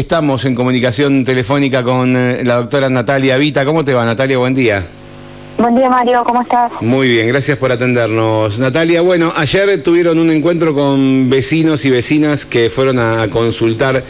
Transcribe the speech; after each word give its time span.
Estamos 0.00 0.46
en 0.46 0.54
comunicación 0.54 1.24
telefónica 1.26 1.84
con 1.84 2.16
eh, 2.16 2.42
la 2.42 2.56
doctora 2.56 2.88
Natalia 2.88 3.36
Vita. 3.36 3.66
¿Cómo 3.66 3.84
te 3.84 3.92
va, 3.92 4.06
Natalia? 4.06 4.38
Buen 4.38 4.54
día. 4.54 4.82
Buen 5.58 5.74
día, 5.74 5.90
Mario. 5.90 6.24
¿Cómo 6.24 6.40
estás? 6.40 6.72
Muy 6.80 7.06
bien, 7.06 7.28
gracias 7.28 7.58
por 7.58 7.70
atendernos. 7.70 8.58
Natalia, 8.58 9.02
bueno, 9.02 9.30
ayer 9.36 9.82
tuvieron 9.82 10.18
un 10.18 10.30
encuentro 10.30 10.72
con 10.72 11.28
vecinos 11.28 11.84
y 11.84 11.90
vecinas 11.90 12.46
que 12.46 12.70
fueron 12.70 12.98
a 12.98 13.28
consultar 13.28 14.02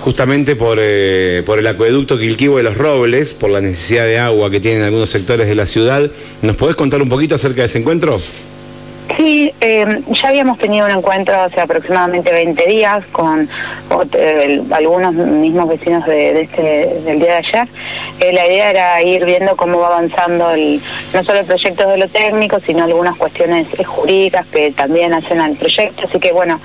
justamente 0.00 0.54
por, 0.54 0.76
eh, 0.78 1.42
por 1.46 1.58
el 1.58 1.66
acueducto 1.66 2.18
Quilquivo 2.18 2.58
de 2.58 2.64
los 2.64 2.76
Robles, 2.76 3.32
por 3.32 3.48
la 3.48 3.62
necesidad 3.62 4.04
de 4.04 4.18
agua 4.18 4.50
que 4.50 4.60
tienen 4.60 4.82
algunos 4.82 5.08
sectores 5.08 5.48
de 5.48 5.54
la 5.54 5.64
ciudad. 5.64 6.10
¿Nos 6.42 6.56
podés 6.56 6.76
contar 6.76 7.00
un 7.00 7.08
poquito 7.08 7.36
acerca 7.36 7.62
de 7.62 7.68
ese 7.68 7.78
encuentro? 7.78 8.20
Sí, 9.16 9.52
eh, 9.60 10.02
ya 10.10 10.28
habíamos 10.28 10.58
tenido 10.58 10.86
un 10.86 10.92
encuentro 10.92 11.38
hace 11.38 11.60
aproximadamente 11.60 12.32
20 12.32 12.66
días 12.66 13.04
con 13.12 13.48
eh, 14.14 14.62
algunos 14.70 15.12
mismos 15.14 15.68
vecinos 15.68 16.06
de, 16.06 16.42
este, 16.42 17.00
del 17.04 17.18
día 17.18 17.32
de 17.32 17.36
ayer. 17.36 17.68
Eh, 18.20 18.32
la 18.32 18.46
idea 18.46 18.70
era 18.70 19.02
ir 19.02 19.24
viendo 19.24 19.56
cómo 19.56 19.80
va 19.80 19.88
avanzando 19.88 20.50
el, 20.52 20.80
no 21.12 21.24
solo 21.24 21.40
el 21.40 21.46
proyecto 21.46 21.88
de 21.88 21.98
lo 21.98 22.08
técnico, 22.08 22.58
sino 22.60 22.84
algunas 22.84 23.16
cuestiones 23.16 23.66
jurídicas 23.84 24.46
que 24.46 24.70
también 24.72 25.12
hacen 25.12 25.40
al 25.40 25.56
proyecto. 25.56 26.06
Así 26.06 26.18
que 26.18 26.32
bueno, 26.32 26.60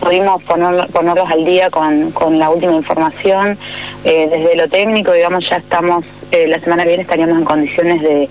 pudimos 0.00 0.42
ponerlos 0.44 1.30
al 1.30 1.44
día 1.44 1.68
con, 1.70 2.12
con 2.12 2.38
la 2.38 2.50
última 2.50 2.72
información. 2.72 3.58
desde 4.04 4.56
lo 4.56 4.68
técnico, 4.68 5.12
digamos, 5.12 5.48
ya 5.48 5.56
estamos, 5.56 6.04
la 6.30 6.58
semana 6.60 6.84
que 6.84 6.88
viene 6.88 7.02
estaríamos 7.02 7.38
en 7.38 7.44
condiciones 7.44 8.02
de 8.02 8.28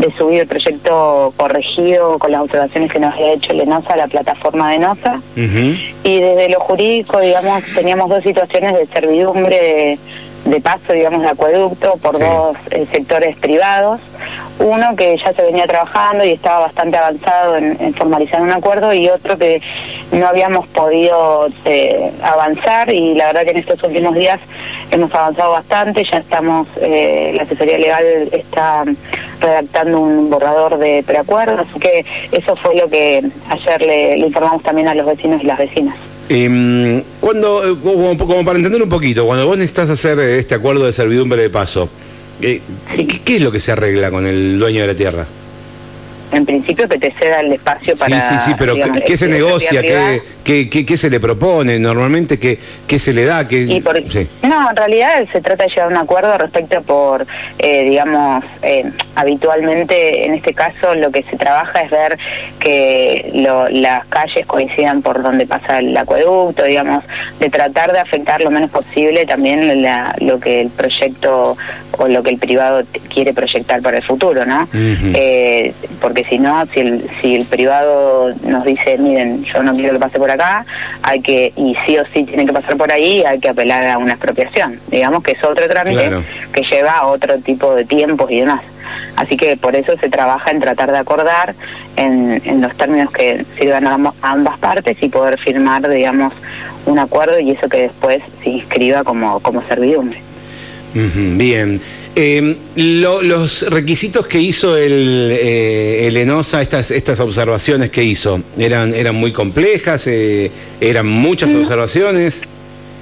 de 0.00 0.10
subir 0.12 0.40
el 0.40 0.46
proyecto 0.46 1.32
corregido 1.36 2.18
con 2.18 2.32
las 2.32 2.42
observaciones 2.42 2.90
que 2.90 2.98
nos 2.98 3.14
había 3.14 3.34
hecho 3.34 3.52
Lenosa 3.52 3.92
a 3.92 3.96
la 3.96 4.08
plataforma 4.08 4.72
de 4.72 4.78
NOSA. 4.78 5.20
Y 5.36 6.20
desde 6.20 6.48
lo 6.48 6.60
jurídico, 6.60 7.20
digamos, 7.20 7.62
teníamos 7.74 8.08
dos 8.08 8.22
situaciones 8.22 8.74
de 8.74 8.86
servidumbre 8.86 9.98
de, 10.44 10.60
paso, 10.60 10.92
digamos, 10.92 11.22
de 11.22 11.28
acueducto 11.28 11.96
por 12.02 12.18
dos 12.18 12.56
eh, 12.70 12.86
sectores 12.90 13.36
privados. 13.36 14.00
Uno 14.58 14.94
que 14.94 15.16
ya 15.16 15.32
se 15.32 15.42
venía 15.42 15.66
trabajando 15.66 16.24
y 16.24 16.32
estaba 16.32 16.60
bastante 16.60 16.98
avanzado 16.98 17.56
en, 17.56 17.94
formalizar 17.94 18.42
un 18.42 18.50
acuerdo 18.50 18.92
y 18.92 19.08
otro 19.08 19.38
que 19.38 19.62
no 20.12 20.26
habíamos 20.26 20.66
podido 20.68 21.48
eh, 21.64 22.12
avanzar 22.22 22.92
y 22.92 23.14
la 23.14 23.26
verdad 23.26 23.44
que 23.44 23.50
en 23.50 23.58
estos 23.58 23.82
últimos 23.82 24.14
días 24.14 24.38
hemos 24.90 25.14
avanzado 25.14 25.52
bastante, 25.52 26.04
ya 26.04 26.18
estamos, 26.18 26.68
eh, 26.80 27.32
la 27.34 27.44
asesoría 27.44 27.78
legal 27.78 28.04
está 28.32 28.84
redactando 29.40 30.00
un 30.00 30.28
borrador 30.28 30.78
de 30.78 31.02
preacuerdo, 31.06 31.62
así 31.62 31.78
que 31.78 32.04
eso 32.32 32.54
fue 32.56 32.76
lo 32.76 32.88
que 32.88 33.22
ayer 33.48 33.80
le, 33.80 34.18
informamos 34.18 34.62
también 34.62 34.88
a 34.88 34.94
los 34.94 35.06
vecinos 35.06 35.42
y 35.42 35.46
las 35.46 35.58
vecinas. 35.58 35.96
Eh, 36.32 37.02
cuando, 37.18 37.76
como, 37.82 38.44
para 38.44 38.56
entender 38.56 38.80
un 38.80 38.88
poquito, 38.88 39.26
cuando 39.26 39.46
vos 39.46 39.58
necesitas 39.58 39.90
hacer 39.90 40.18
este 40.20 40.54
acuerdo 40.54 40.86
de 40.86 40.92
servidumbre 40.92 41.42
de 41.42 41.50
paso, 41.50 41.90
eh, 42.40 42.60
¿Qué 43.24 43.36
es 43.36 43.42
lo 43.42 43.52
que 43.52 43.60
se 43.60 43.72
arregla 43.72 44.10
con 44.10 44.26
el 44.26 44.58
dueño 44.58 44.80
de 44.80 44.86
la 44.86 44.94
tierra? 44.94 45.26
En 46.32 46.46
principio 46.46 46.88
que 46.88 46.98
te 46.98 47.12
ceda 47.12 47.40
el 47.40 47.52
espacio 47.52 47.94
para... 47.96 48.20
Sí, 48.20 48.34
sí, 48.34 48.44
sí, 48.46 48.54
pero 48.58 48.74
¿qué, 49.06 49.16
se 49.16 49.28
negocia? 49.28 49.82
¿Qué, 50.44 50.68
qué, 50.68 50.96
se 50.96 51.10
le 51.10 51.20
propone? 51.20 51.78
Normalmente, 51.78 52.38
¿qué, 52.38 52.58
qué 52.86 52.98
se 52.98 53.12
le 53.12 53.24
da? 53.24 53.46
¿Qué... 53.46 53.82
No, 54.42 54.70
en 54.70 54.76
realidad 54.76 55.24
se 55.32 55.40
trata 55.40 55.64
de 55.64 55.70
llegar 55.70 55.86
a 55.86 55.88
un 55.88 55.96
acuerdo 55.96 56.36
respecto 56.38 56.82
por, 56.82 57.26
eh, 57.58 57.84
digamos, 57.84 58.44
eh, 58.62 58.84
habitualmente 59.14 60.26
en 60.26 60.34
este 60.34 60.54
caso 60.54 60.94
lo 60.94 61.10
que 61.10 61.22
se 61.22 61.36
trabaja 61.36 61.82
es 61.82 61.90
ver 61.90 62.18
que 62.58 63.30
las 63.70 64.06
calles 64.06 64.46
coincidan 64.46 65.02
por 65.02 65.22
donde 65.22 65.46
pasa 65.46 65.78
el 65.78 65.96
acueducto, 65.96 66.64
digamos, 66.64 67.04
de 67.38 67.50
tratar 67.50 67.92
de 67.92 67.98
afectar 67.98 68.40
lo 68.40 68.50
menos 68.50 68.70
posible 68.70 69.26
también 69.26 69.84
lo 70.20 70.40
que 70.40 70.62
el 70.62 70.68
proyecto 70.70 71.56
o 71.98 72.08
lo 72.08 72.22
que 72.22 72.30
el 72.30 72.38
privado 72.38 72.82
quiere 73.12 73.32
proyectar 73.32 73.82
para 73.82 73.98
el 73.98 74.02
futuro, 74.02 74.44
¿no? 74.46 74.68
eh, 74.72 75.72
porque 76.00 76.19
si 76.24 76.38
no, 76.38 76.64
si 76.66 76.80
el, 76.80 77.10
si 77.20 77.36
el 77.36 77.44
privado 77.44 78.32
nos 78.42 78.64
dice, 78.64 78.98
miren, 78.98 79.44
yo 79.44 79.62
no 79.62 79.74
quiero 79.74 79.94
que 79.94 79.98
pase 79.98 80.18
por 80.18 80.30
acá, 80.30 80.64
hay 81.02 81.20
que, 81.20 81.52
y 81.56 81.76
sí 81.86 81.98
o 81.98 82.04
sí 82.12 82.24
tiene 82.24 82.46
que 82.46 82.52
pasar 82.52 82.76
por 82.76 82.90
ahí, 82.90 83.22
hay 83.24 83.38
que 83.38 83.48
apelar 83.48 83.86
a 83.86 83.98
una 83.98 84.12
expropiación. 84.12 84.80
Digamos 84.88 85.22
que 85.22 85.32
es 85.32 85.44
otro 85.44 85.68
trámite 85.68 86.10
que 86.52 86.62
lleva 86.62 86.92
a 86.92 87.06
otro 87.06 87.38
tipo 87.38 87.74
de 87.74 87.84
tiempos 87.84 88.30
y 88.30 88.40
demás. 88.40 88.62
Así 89.16 89.36
que 89.36 89.56
por 89.56 89.76
eso 89.76 89.96
se 89.96 90.08
trabaja 90.08 90.50
en 90.50 90.60
tratar 90.60 90.90
de 90.90 90.98
acordar 90.98 91.54
en, 91.96 92.40
en 92.44 92.60
los 92.60 92.76
términos 92.76 93.10
que 93.12 93.44
sirvan 93.58 93.86
a, 93.86 94.12
ambas 94.22 94.58
partes 94.58 94.96
y 95.00 95.08
poder 95.08 95.38
firmar, 95.38 95.88
digamos, 95.88 96.32
un 96.86 96.98
acuerdo 96.98 97.38
y 97.38 97.50
eso 97.50 97.68
que 97.68 97.82
después 97.82 98.22
se 98.42 98.50
inscriba 98.50 99.04
como, 99.04 99.40
como 99.40 99.62
servidumbre. 99.68 100.22
bien. 100.94 101.80
Eh, 102.16 102.56
los 102.74 103.70
requisitos 103.70 104.26
que 104.26 104.40
hizo 104.40 104.76
el, 104.76 105.30
eh, 105.32 106.08
el, 106.08 106.16
ENOSA, 106.16 106.60
estas, 106.60 106.90
estas 106.90 107.20
observaciones 107.20 107.90
que 107.90 108.02
hizo, 108.02 108.40
¿eran, 108.58 108.94
eran 108.94 109.14
muy 109.14 109.30
complejas? 109.30 110.06
Eh, 110.08 110.50
¿Eran 110.80 111.06
muchas 111.06 111.54
observaciones? 111.54 112.42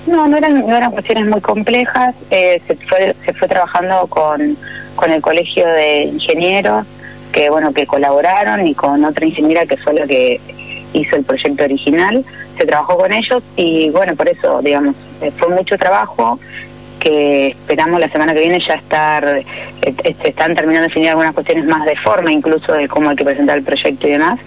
No, 0.06 0.28
no 0.28 0.36
eran, 0.36 0.66
no 0.66 0.76
eran 0.76 0.90
cuestiones 0.90 1.26
muy 1.26 1.40
complejas. 1.40 2.14
Eh, 2.30 2.60
se, 2.66 2.76
fue, 2.76 3.14
se 3.24 3.32
fue 3.32 3.48
trabajando 3.48 4.06
con, 4.08 4.56
con 4.94 5.10
el 5.10 5.22
Colegio 5.22 5.66
de 5.66 6.04
Ingenieros, 6.04 6.84
que 7.32 7.48
bueno 7.48 7.72
que 7.72 7.86
colaboraron, 7.86 8.66
y 8.66 8.74
con 8.74 9.04
otra 9.04 9.24
ingeniera 9.24 9.64
que 9.64 9.78
fue 9.78 9.94
la 9.94 10.06
que 10.06 10.38
hizo 10.92 11.16
el 11.16 11.24
proyecto 11.24 11.64
original. 11.64 12.24
Se 12.58 12.66
trabajó 12.66 12.98
con 12.98 13.12
ellos 13.12 13.42
y 13.56 13.88
bueno, 13.90 14.14
por 14.16 14.28
eso, 14.28 14.60
digamos, 14.62 14.96
fue 15.38 15.48
mucho 15.48 15.78
trabajo 15.78 16.38
que 16.98 17.48
esperamos 17.48 18.00
la 18.00 18.08
semana 18.08 18.34
que 18.34 18.40
viene 18.40 18.60
ya 18.60 18.74
estar, 18.74 19.24
eh, 19.26 19.44
eh, 19.82 20.14
se 20.20 20.28
están 20.28 20.54
terminando 20.54 20.82
de 20.82 20.88
definir 20.88 21.10
algunas 21.10 21.34
cuestiones 21.34 21.64
más 21.66 21.84
de 21.84 21.96
forma, 21.96 22.32
incluso 22.32 22.72
de 22.72 22.88
cómo 22.88 23.10
hay 23.10 23.16
que 23.16 23.24
presentar 23.24 23.58
el 23.58 23.64
proyecto 23.64 24.06
y 24.06 24.12
demás, 24.12 24.38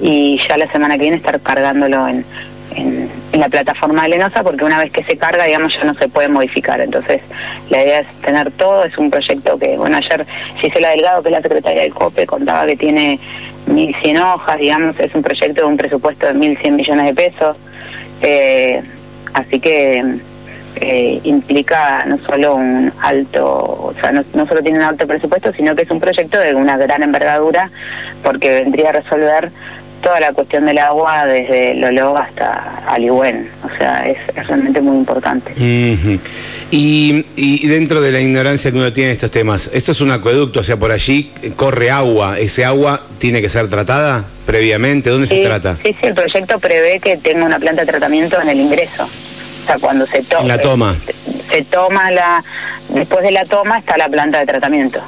y 0.00 0.40
ya 0.48 0.56
la 0.56 0.70
semana 0.70 0.96
que 0.96 1.02
viene 1.02 1.16
estar 1.16 1.40
cargándolo 1.40 2.08
en, 2.08 2.24
en, 2.76 3.08
la 3.32 3.48
plataforma 3.48 4.02
de 4.02 4.10
Lenosa, 4.10 4.42
porque 4.42 4.64
una 4.64 4.78
vez 4.78 4.90
que 4.90 5.02
se 5.04 5.16
carga, 5.16 5.44
digamos, 5.44 5.72
ya 5.74 5.84
no 5.84 5.94
se 5.94 6.08
puede 6.08 6.28
modificar. 6.28 6.80
Entonces, 6.80 7.22
la 7.70 7.82
idea 7.82 8.00
es 8.00 8.06
tener 8.22 8.50
todo, 8.52 8.84
es 8.84 8.98
un 8.98 9.10
proyecto 9.10 9.58
que, 9.58 9.76
bueno, 9.76 9.96
ayer 9.96 10.26
Gisela 10.56 10.90
Delgado, 10.90 11.22
que 11.22 11.28
es 11.28 11.32
la 11.32 11.42
secretaria 11.42 11.82
del 11.82 11.94
COPE, 11.94 12.26
contaba 12.26 12.66
que 12.66 12.76
tiene 12.76 13.18
1.100 13.68 14.34
hojas, 14.34 14.58
digamos, 14.58 14.98
es 14.98 15.14
un 15.14 15.22
proyecto 15.22 15.62
de 15.62 15.66
un 15.68 15.76
presupuesto 15.76 16.26
de 16.26 16.34
1.100 16.34 16.70
millones 16.72 17.06
de 17.06 17.14
pesos. 17.14 17.56
Eh, 18.20 18.82
así 19.32 19.60
que 19.60 20.20
eh, 20.80 21.20
implica 21.24 22.04
no 22.06 22.18
solo 22.26 22.54
un 22.54 22.92
alto, 23.02 23.44
o 23.46 23.94
sea, 24.00 24.12
no, 24.12 24.24
solo 24.46 24.62
tiene 24.62 24.78
un 24.78 24.84
alto 24.84 25.06
presupuesto, 25.06 25.52
sino 25.52 25.76
que 25.76 25.82
es 25.82 25.90
un 25.90 26.00
proyecto 26.00 26.38
de 26.38 26.54
una 26.54 26.76
gran 26.78 27.02
envergadura, 27.02 27.70
porque 28.22 28.50
vendría 28.50 28.88
a 28.88 28.92
resolver 28.92 29.50
toda 30.02 30.18
la 30.20 30.32
cuestión 30.32 30.64
del 30.64 30.78
agua 30.78 31.26
desde 31.26 31.74
Lolo 31.74 32.16
hasta 32.16 32.82
Alihuén. 32.86 33.50
O 33.62 33.76
sea, 33.76 34.06
es, 34.06 34.16
realmente 34.46 34.80
muy 34.80 34.96
importante. 34.96 35.52
y, 35.58 37.26
y, 37.36 37.68
dentro 37.68 38.00
de 38.00 38.12
la 38.12 38.20
ignorancia 38.20 38.70
que 38.70 38.78
uno 38.78 38.90
tiene 38.92 39.10
en 39.10 39.14
estos 39.16 39.30
temas, 39.30 39.70
esto 39.74 39.92
es 39.92 40.00
un 40.00 40.10
acueducto, 40.10 40.60
o 40.60 40.62
sea, 40.62 40.78
por 40.78 40.92
allí 40.92 41.30
corre 41.56 41.90
agua. 41.90 42.38
¿Ese 42.38 42.64
agua 42.64 43.02
tiene 43.18 43.42
que 43.42 43.50
ser 43.50 43.68
tratada 43.68 44.24
previamente? 44.46 45.10
¿Dónde 45.10 45.26
se 45.26 45.44
trata? 45.44 45.76
Sí, 45.76 45.94
sí, 46.00 46.06
el 46.06 46.14
proyecto 46.14 46.58
prevé 46.58 47.00
que 47.00 47.18
tenga 47.18 47.44
una 47.44 47.58
planta 47.58 47.82
de 47.82 47.86
tratamiento 47.86 48.40
en 48.40 48.48
el 48.48 48.60
ingreso 48.60 49.06
cuando 49.78 50.06
se 50.06 50.22
toma. 50.22 50.44
La 50.44 50.60
toma. 50.60 50.96
Se, 51.50 51.64
toma 51.64 52.10
la. 52.10 52.42
Después 52.88 53.22
de 53.22 53.30
la 53.30 53.44
toma 53.44 53.78
está 53.78 53.96
la 53.96 54.08
planta 54.08 54.38
de 54.38 54.46
tratamiento. 54.46 55.00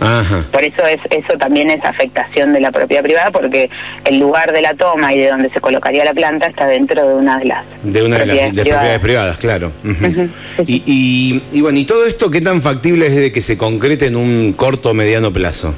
Ajá. 0.00 0.44
Por 0.52 0.62
eso 0.62 0.86
es 0.86 1.00
eso 1.10 1.36
también 1.38 1.70
es 1.70 1.84
afectación 1.84 2.52
de 2.52 2.60
la 2.60 2.70
propiedad 2.70 3.02
privada, 3.02 3.32
porque 3.32 3.68
el 4.04 4.20
lugar 4.20 4.52
de 4.52 4.62
la 4.62 4.74
toma 4.74 5.12
y 5.12 5.18
de 5.18 5.28
donde 5.28 5.50
se 5.50 5.60
colocaría 5.60 6.04
la 6.04 6.14
planta 6.14 6.46
está 6.46 6.66
dentro 6.66 7.06
de 7.06 7.14
una 7.14 7.38
de 7.38 7.46
las 7.46 7.64
de 7.82 8.02
una 8.04 8.18
de 8.18 8.26
las 8.26 8.54
propiedades 8.54 9.00
privadas, 9.00 9.38
claro. 9.38 9.72
y, 10.66 11.42
y, 11.52 11.60
bueno, 11.60 11.78
y 11.80 11.84
todo 11.84 12.06
esto 12.06 12.30
qué 12.30 12.40
tan 12.40 12.60
factible 12.62 13.08
es 13.08 13.16
de 13.16 13.32
que 13.32 13.40
se 13.40 13.58
concrete 13.58 14.06
en 14.06 14.14
un 14.14 14.52
corto 14.52 14.90
o 14.90 14.94
mediano 14.94 15.32
plazo. 15.32 15.74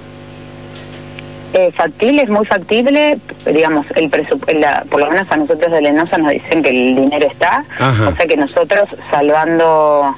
Eh, 1.52 1.73
factible, 1.73 2.23
es 2.23 2.29
muy 2.29 2.47
factible, 2.47 3.19
digamos, 3.44 3.85
el 3.97 4.08
por 4.08 5.00
lo 5.00 5.11
menos 5.11 5.31
a 5.32 5.37
nosotros 5.37 5.73
de 5.73 5.81
Lenosa 5.81 6.17
nos 6.17 6.31
dicen 6.31 6.62
que 6.62 6.69
el 6.69 6.94
dinero 6.94 7.26
está, 7.26 7.64
o 7.81 8.14
sea 8.14 8.26
que 8.26 8.37
nosotros 8.37 8.88
salvando, 9.11 10.14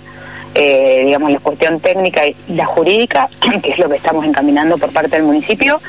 eh, 0.54 1.04
digamos, 1.06 1.32
la 1.32 1.38
cuestión 1.38 1.80
técnica 1.80 2.26
y 2.26 2.36
la 2.48 2.66
jurídica, 2.66 3.30
que 3.62 3.70
es 3.70 3.78
lo 3.78 3.88
que 3.88 3.96
estamos 3.96 4.26
encaminando 4.26 4.76
por 4.76 4.92
parte 4.92 5.16
del 5.16 5.24
municipio, 5.24 5.80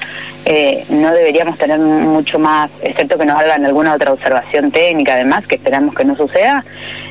eh, 0.45 0.85
no 0.87 1.11
deberíamos 1.13 1.57
tener 1.57 1.77
mucho 1.77 2.39
más, 2.39 2.71
excepto 2.81 3.17
que 3.17 3.25
nos 3.25 3.37
hagan 3.37 3.65
alguna 3.65 3.95
otra 3.95 4.13
observación 4.13 4.71
técnica, 4.71 5.15
además, 5.15 5.45
que 5.45 5.55
esperamos 5.55 5.93
que 5.93 6.05
no 6.05 6.15
suceda, 6.15 6.63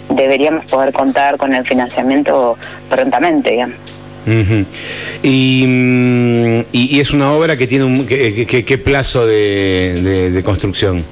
deberíamos 0.09 0.65
poder 0.67 0.95
contar 0.95 1.37
con 1.37 1.55
el 1.55 1.67
financiamiento 1.67 2.57
prontamente, 2.89 3.51
digamos. 3.51 3.77
Mm, 4.25 4.63
y, 5.23 6.65
y, 6.73 7.01
es 7.01 7.11
una 7.13 7.33
obra 7.33 7.57
que 7.57 7.67
tiene 7.67 7.85
un 7.85 8.07
qué 8.07 8.81
plazo 8.83 9.27
de, 9.27 10.41
construcción. 10.45 11.05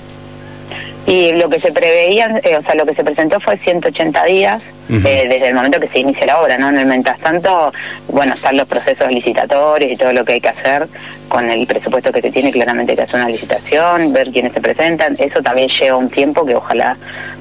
Y 1.06 1.32
lo 1.32 1.48
que 1.48 1.58
se 1.58 1.72
preveía, 1.72 2.38
eh, 2.44 2.56
o 2.56 2.62
sea, 2.62 2.74
lo 2.74 2.86
que 2.86 2.94
se 2.94 3.02
presentó 3.02 3.40
fue 3.40 3.56
180 3.56 4.24
días 4.26 4.62
eh, 4.88 5.26
desde 5.28 5.48
el 5.48 5.54
momento 5.54 5.80
que 5.80 5.88
se 5.88 6.00
inicia 6.00 6.26
la 6.26 6.40
obra, 6.40 6.58
¿no? 6.58 6.68
En 6.68 6.78
el 6.78 6.86
mientras 6.86 7.18
tanto, 7.20 7.72
bueno, 8.08 8.34
están 8.34 8.56
los 8.56 8.68
procesos 8.68 9.10
licitatorios 9.10 9.92
y 9.92 9.96
todo 9.96 10.12
lo 10.12 10.24
que 10.24 10.34
hay 10.34 10.40
que 10.40 10.48
hacer 10.48 10.88
con 11.28 11.48
el 11.48 11.66
presupuesto 11.66 12.12
que 12.12 12.20
se 12.20 12.30
tiene, 12.30 12.50
claramente 12.50 12.92
hay 12.92 12.96
que 12.96 13.02
hacer 13.02 13.20
una 13.20 13.28
licitación, 13.28 14.12
ver 14.12 14.30
quiénes 14.30 14.52
se 14.52 14.60
presentan, 14.60 15.16
eso 15.18 15.42
también 15.42 15.68
lleva 15.68 15.96
un 15.96 16.10
tiempo 16.10 16.44
que 16.44 16.56
ojalá 16.56 16.96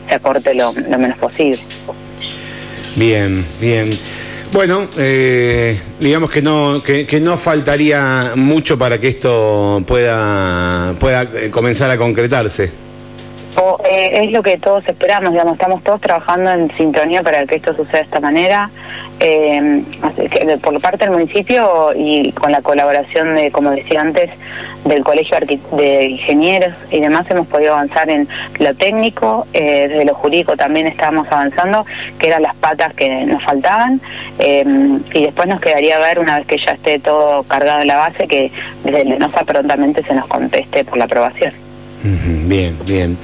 se 0.08 0.16
acorte 0.16 0.54
lo, 0.54 0.74
menos 0.74 1.18
posible. 1.18 1.60
Bien, 2.96 3.46
bien. 3.60 3.90
Bueno, 4.52 4.88
eh, 4.98 5.80
digamos 6.00 6.32
que 6.32 6.42
no 6.42 6.82
que, 6.84 7.06
que, 7.06 7.20
no 7.20 7.38
faltaría 7.38 8.34
mucho 8.36 8.80
para 8.80 9.00
que 9.00 9.08
esto 9.10 9.84
pueda 9.86 10.96
pueda 11.00 11.22
eh, 11.22 11.52
comenzar 11.52 11.92
a 11.92 11.98
concretarse. 11.98 12.89
Eh, 13.90 14.26
es 14.26 14.32
lo 14.32 14.44
que 14.44 14.60
todos 14.60 14.88
esperamos, 14.88 15.32
digamos, 15.32 15.54
estamos 15.54 15.84
todos 15.84 16.00
trabajando 16.00 16.52
en 16.52 16.70
sintonía 16.78 17.24
para 17.24 17.48
que 17.48 17.56
esto 17.56 17.74
suceda 17.74 17.98
de 17.98 18.04
esta 18.04 18.20
manera. 18.20 18.70
Eh, 19.20 19.82
por 20.62 20.80
parte 20.80 21.06
del 21.06 21.12
municipio 21.12 21.92
y 21.96 22.32
con 22.34 22.52
la 22.52 22.62
colaboración 22.62 23.36
de, 23.36 23.52
como 23.52 23.72
decía 23.72 24.02
antes, 24.02 24.30
del 24.86 25.04
Colegio 25.04 25.38
de 25.72 26.06
Ingenieros 26.06 26.76
y 26.92 27.00
demás, 27.00 27.26
hemos 27.32 27.48
podido 27.48 27.74
avanzar 27.74 28.12
en 28.12 28.28
lo 28.60 28.76
técnico, 28.76 29.48
eh, 29.54 29.88
desde 29.90 30.06
lo 30.06 30.14
jurídico 30.14 30.56
también 30.56 30.86
estábamos 30.86 31.28
avanzando, 31.32 31.84
que 32.20 32.28
eran 32.28 32.44
las 32.44 32.56
patas 32.56 32.94
que 32.94 33.26
nos 33.26 33.44
faltaban, 33.44 34.00
y 34.40 35.24
después 35.24 35.48
nos 35.48 35.60
quedaría 35.60 35.98
ver, 35.98 36.20
una 36.20 36.38
vez 36.38 36.48
que 36.48 36.60
ya 36.60 36.74
esté 36.74 37.00
todo 37.00 37.44
cargado 37.44 37.82
en 37.82 37.88
la 37.88 37.98
base, 37.98 38.28
que 38.28 38.52
desde 38.84 39.04
Lenosa 39.04 39.44
prontamente 39.44 40.04
se 40.04 40.14
nos 40.14 40.28
conteste 40.28 40.86
por 40.86 40.98
la 40.98 41.06
aprobación. 41.06 41.69
Bien, 42.04 42.76
bien. 42.88 43.18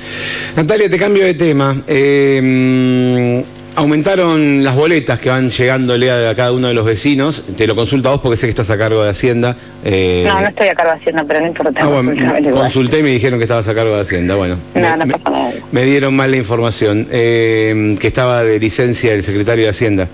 Natalia, 0.56 0.89
te 0.89 0.98
cambio 0.98 1.24
de 1.24 1.33
tema. 1.33 1.75
Eh, 1.88 3.44
aumentaron 3.75 4.63
las 4.63 4.75
boletas 4.75 5.19
que 5.19 5.30
van 5.30 5.50
llegándole 5.50 6.12
a, 6.12 6.33
cada 6.36 6.51
uno 6.51 6.68
de 6.68 6.74
los 6.74 6.86
vecinos. 6.86 7.45
Te 7.57 7.68
lo 7.68 7.75
consulto 7.75 8.10
a 8.10 8.13
vos 8.13 8.22
porque 8.22 8.38
sé 8.38 8.48
que 8.48 8.51
estás 8.51 8.69
a 8.72 8.77
cargo 8.77 9.04
de 9.04 9.10
Hacienda. 9.10 9.56
Eh, 9.83 10.25
no, 10.27 10.42
no 10.42 10.48
estoy 10.48 10.68
a 10.68 10.75
cargo 10.75 10.92
de 10.94 10.98
Hacienda, 11.00 11.24
pero 11.27 11.42
no 11.42 11.48
importa. 11.48 11.80
Ah, 11.83 11.88
bueno, 11.88 12.51
consulté 12.51 13.00
y 13.00 13.04
me 13.04 13.10
dijeron 13.10 13.39
que 13.39 13.44
estabas 13.45 13.68
a 13.68 13.75
cargo 13.75 13.95
de 13.95 14.01
Hacienda. 14.01 14.36
Bueno, 14.36 14.57
no, 14.74 14.98
me, 14.98 15.06
no 15.06 15.18
pasa 15.18 15.30
nada. 15.30 15.51
me, 15.71 15.86
dieron 15.86 16.16
mal 16.16 16.31
la 16.31 16.38
información. 16.38 17.07
Eh, 17.12 17.95
que 18.00 18.07
estaba 18.07 18.44
de 18.44 18.60
licencia 18.60 19.13
el 19.13 19.24
secretario 19.24 19.66
de 19.66 19.69
Hacienda. 19.69 20.07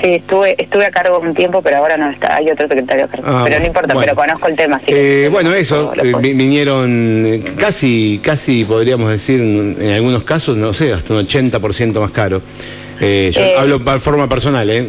Sí, 0.00 0.14
estuve, 0.14 0.54
estuve 0.62 0.86
a 0.86 0.90
cargo 0.90 1.18
un 1.18 1.34
tiempo, 1.34 1.62
pero 1.62 1.78
ahora 1.78 1.96
no 1.96 2.10
está, 2.10 2.36
hay 2.36 2.50
otro 2.50 2.68
secretario 2.68 3.04
a 3.04 3.08
cargo. 3.08 3.26
Ah, 3.26 3.42
pero 3.44 3.58
no 3.58 3.66
importa, 3.66 3.94
pero 3.98 4.14
conozco 4.14 4.48
el 4.48 4.56
tema. 4.56 4.80
Eh, 4.86 5.28
bueno, 5.30 5.52
eso, 5.52 5.92
eh, 5.94 6.12
vinieron 6.20 7.26
eh, 7.26 7.42
casi, 7.58 8.20
casi 8.22 8.64
podríamos 8.64 9.10
decir, 9.10 9.40
en 9.40 9.90
algunos 9.90 10.24
casos, 10.24 10.56
no 10.56 10.72
sé, 10.72 10.92
hasta 10.92 11.14
un 11.14 11.26
80% 11.26 12.00
más 12.00 12.12
caro. 12.12 12.42
Eh, 13.00 13.30
yo 13.32 13.58
hablo 13.58 13.78
de 13.78 13.98
forma 13.98 14.28
personal, 14.28 14.68
¿eh? 14.68 14.86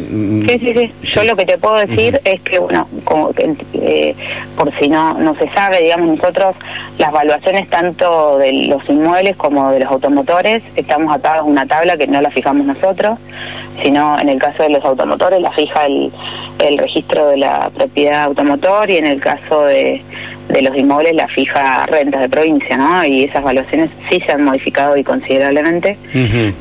Sí, 0.48 0.58
sí, 0.58 0.74
sí. 0.74 0.92
Yo 1.02 1.24
lo 1.24 1.34
que 1.34 1.46
te 1.46 1.56
puedo 1.56 1.76
decir 1.76 2.20
es 2.24 2.42
que, 2.42 2.58
bueno, 2.58 2.86
como, 3.04 3.30
eh, 3.72 4.14
por 4.56 4.70
si 4.78 4.88
no, 4.88 5.14
no 5.14 5.34
se 5.34 5.48
sabe, 5.50 5.82
digamos, 5.82 6.18
nosotros 6.18 6.54
las 6.98 7.08
evaluaciones 7.08 7.70
tanto 7.70 8.36
de 8.36 8.66
los 8.68 8.86
inmuebles 8.88 9.36
como 9.36 9.70
de 9.70 9.80
los 9.80 9.90
automotores, 9.90 10.62
estamos 10.76 11.14
atados 11.14 11.40
a 11.40 11.44
una 11.44 11.66
tabla 11.66 11.96
que 11.96 12.06
no 12.06 12.20
la 12.20 12.30
fijamos 12.30 12.66
nosotros, 12.66 13.18
sino 13.82 14.18
en 14.20 14.28
el 14.28 14.38
caso 14.38 14.62
de 14.62 14.68
los 14.68 14.84
automotores 14.84 15.40
la 15.40 15.50
fija 15.52 15.86
el, 15.86 16.12
el 16.58 16.76
registro 16.76 17.28
de 17.28 17.38
la 17.38 17.70
propiedad 17.74 18.24
automotor 18.24 18.90
y 18.90 18.98
en 18.98 19.06
el 19.06 19.20
caso 19.20 19.64
de 19.64 20.02
de 20.48 20.62
los 20.62 20.76
inmuebles 20.76 21.14
la 21.14 21.28
fija 21.28 21.86
rentas 21.86 22.20
de 22.20 22.28
provincia, 22.28 22.76
¿no? 22.76 23.04
Y 23.04 23.24
esas 23.24 23.42
valuaciones 23.42 23.90
sí 24.10 24.20
se 24.20 24.32
han 24.32 24.44
modificado 24.44 24.96
y 24.96 25.04
considerablemente. 25.04 25.96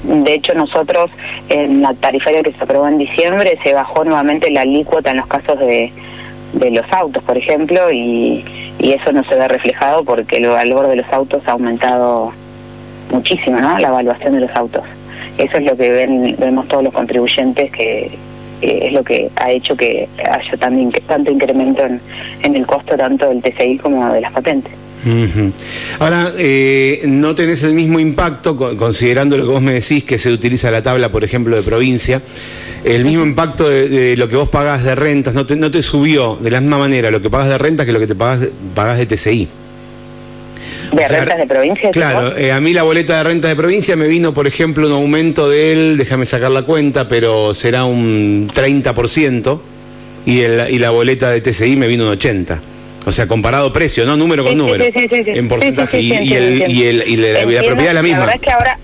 De 0.03 0.33
hecho, 0.33 0.53
nosotros 0.53 1.11
en 1.49 1.81
la 1.81 1.93
tarifaria 1.93 2.43
que 2.43 2.51
se 2.53 2.63
aprobó 2.63 2.87
en 2.87 2.97
diciembre 2.97 3.57
se 3.63 3.73
bajó 3.73 4.03
nuevamente 4.05 4.49
la 4.49 4.61
alícuota 4.61 5.11
en 5.11 5.17
los 5.17 5.27
casos 5.27 5.59
de, 5.59 5.91
de 6.53 6.71
los 6.71 6.85
autos, 6.91 7.23
por 7.23 7.37
ejemplo, 7.37 7.91
y, 7.91 8.45
y 8.79 8.93
eso 8.93 9.11
no 9.11 9.23
se 9.23 9.35
ve 9.35 9.47
reflejado 9.47 10.03
porque 10.03 10.37
el 10.37 10.47
valor 10.47 10.87
de 10.87 10.97
los 10.97 11.11
autos 11.11 11.41
ha 11.47 11.51
aumentado 11.51 12.31
muchísimo, 13.11 13.59
¿no? 13.59 13.77
La 13.77 13.89
evaluación 13.89 14.33
de 14.33 14.41
los 14.41 14.55
autos. 14.55 14.83
Eso 15.37 15.57
es 15.57 15.65
lo 15.65 15.75
que 15.75 15.89
ven, 15.89 16.35
vemos 16.37 16.67
todos 16.67 16.83
los 16.83 16.93
contribuyentes 16.93 17.71
que 17.71 18.11
es 18.61 18.93
lo 18.93 19.03
que 19.03 19.29
ha 19.35 19.51
hecho 19.51 19.75
que 19.75 20.07
haya 20.29 20.57
también 20.57 20.91
tanto 21.07 21.31
incremento 21.31 21.83
en, 21.85 21.99
en 22.43 22.55
el 22.55 22.65
costo 22.65 22.95
tanto 22.95 23.29
del 23.29 23.41
TCI 23.41 23.77
como 23.77 24.11
de 24.13 24.21
las 24.21 24.31
patentes. 24.31 24.73
Ahora, 25.99 26.31
eh, 26.37 27.01
no 27.07 27.33
tenés 27.33 27.63
el 27.63 27.73
mismo 27.73 27.99
impacto, 27.99 28.55
considerando 28.77 29.35
lo 29.37 29.45
que 29.45 29.49
vos 29.49 29.61
me 29.61 29.73
decís, 29.73 30.03
que 30.03 30.17
se 30.17 30.31
utiliza 30.31 30.69
la 30.69 30.83
tabla, 30.83 31.09
por 31.09 31.23
ejemplo, 31.23 31.55
de 31.55 31.63
provincia, 31.63 32.21
el 32.83 33.03
mismo 33.03 33.23
impacto 33.23 33.67
de, 33.69 34.15
lo 34.17 34.27
que 34.27 34.35
vos 34.35 34.49
pagás 34.49 34.83
de 34.83 34.95
rentas, 34.95 35.33
no 35.33 35.45
te, 35.45 35.55
no 35.55 35.71
te 35.71 35.81
subió 35.81 36.37
de 36.41 36.51
la 36.51 36.61
misma 36.61 36.77
manera 36.77 37.11
lo 37.11 37.21
que 37.21 37.29
pagás 37.29 37.49
de 37.49 37.57
rentas 37.57 37.85
que 37.85 37.91
lo 37.91 37.99
que 37.99 38.07
te 38.07 38.15
pagás, 38.15 38.47
pagás 38.75 38.97
de 38.97 39.05
TCI. 39.05 39.47
¿De 40.91 41.07
rentas 41.07 41.37
de 41.37 41.47
provincia? 41.47 41.91
Claro, 41.91 42.37
eh, 42.37 42.51
a 42.51 42.59
mí 42.59 42.73
la 42.73 42.83
boleta 42.83 43.17
de 43.17 43.23
rentas 43.23 43.49
de 43.49 43.55
provincia 43.55 43.95
me 43.95 44.07
vino, 44.07 44.33
por 44.33 44.47
ejemplo, 44.47 44.87
un 44.87 44.93
aumento 44.93 45.49
de 45.49 45.71
él, 45.71 45.97
déjame 45.97 46.25
sacar 46.25 46.51
la 46.51 46.63
cuenta, 46.63 47.07
pero 47.07 47.53
será 47.53 47.85
un 47.85 48.49
30%, 48.53 49.61
y, 50.25 50.41
el, 50.41 50.73
y 50.73 50.79
la 50.79 50.91
boleta 50.91 51.29
de 51.29 51.41
TCI 51.41 51.75
me 51.77 51.87
vino 51.87 52.09
un 52.09 52.17
80%. 52.17 52.70
O 53.05 53.11
sea, 53.11 53.27
comparado 53.27 53.73
precio, 53.73 54.05
¿no? 54.05 54.15
Número 54.15 54.43
con 54.43 54.57
número. 54.57 54.83
Sí, 54.85 55.07
sí, 55.09 55.23
en 55.25 55.47
porcentaje. 55.47 55.99
y, 55.99 56.11
el, 56.11 56.69
y, 56.69 56.83
el, 56.83 57.03
y, 57.07 57.15
la, 57.17 57.63
propiedad 57.63 57.87
es 57.87 57.93
la 57.93 58.03
misma. 58.03 58.19
La 58.19 58.25
verdad 58.25 58.35
es 58.35 58.41
que 58.41 58.51
ahora 58.51 58.77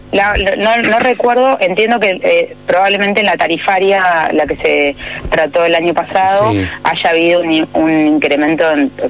no, 0.58 0.82
no, 0.90 1.00
recuerdo, 1.00 1.58
entiendo 1.60 2.00
que 2.00 2.20
eh, 2.24 2.56
probablemente 2.66 3.20
en 3.20 3.28
la 3.28 3.38
tarifaria, 3.38 4.30
la 4.34 4.48
que 4.48 4.56
se 4.56 4.96
trató 5.30 5.66
el 5.66 5.76
año 5.76 5.94
pasado, 5.94 6.52
haya 6.84 7.10
habido 7.10 7.42
un, 7.74 8.00
incremento, 8.00 8.66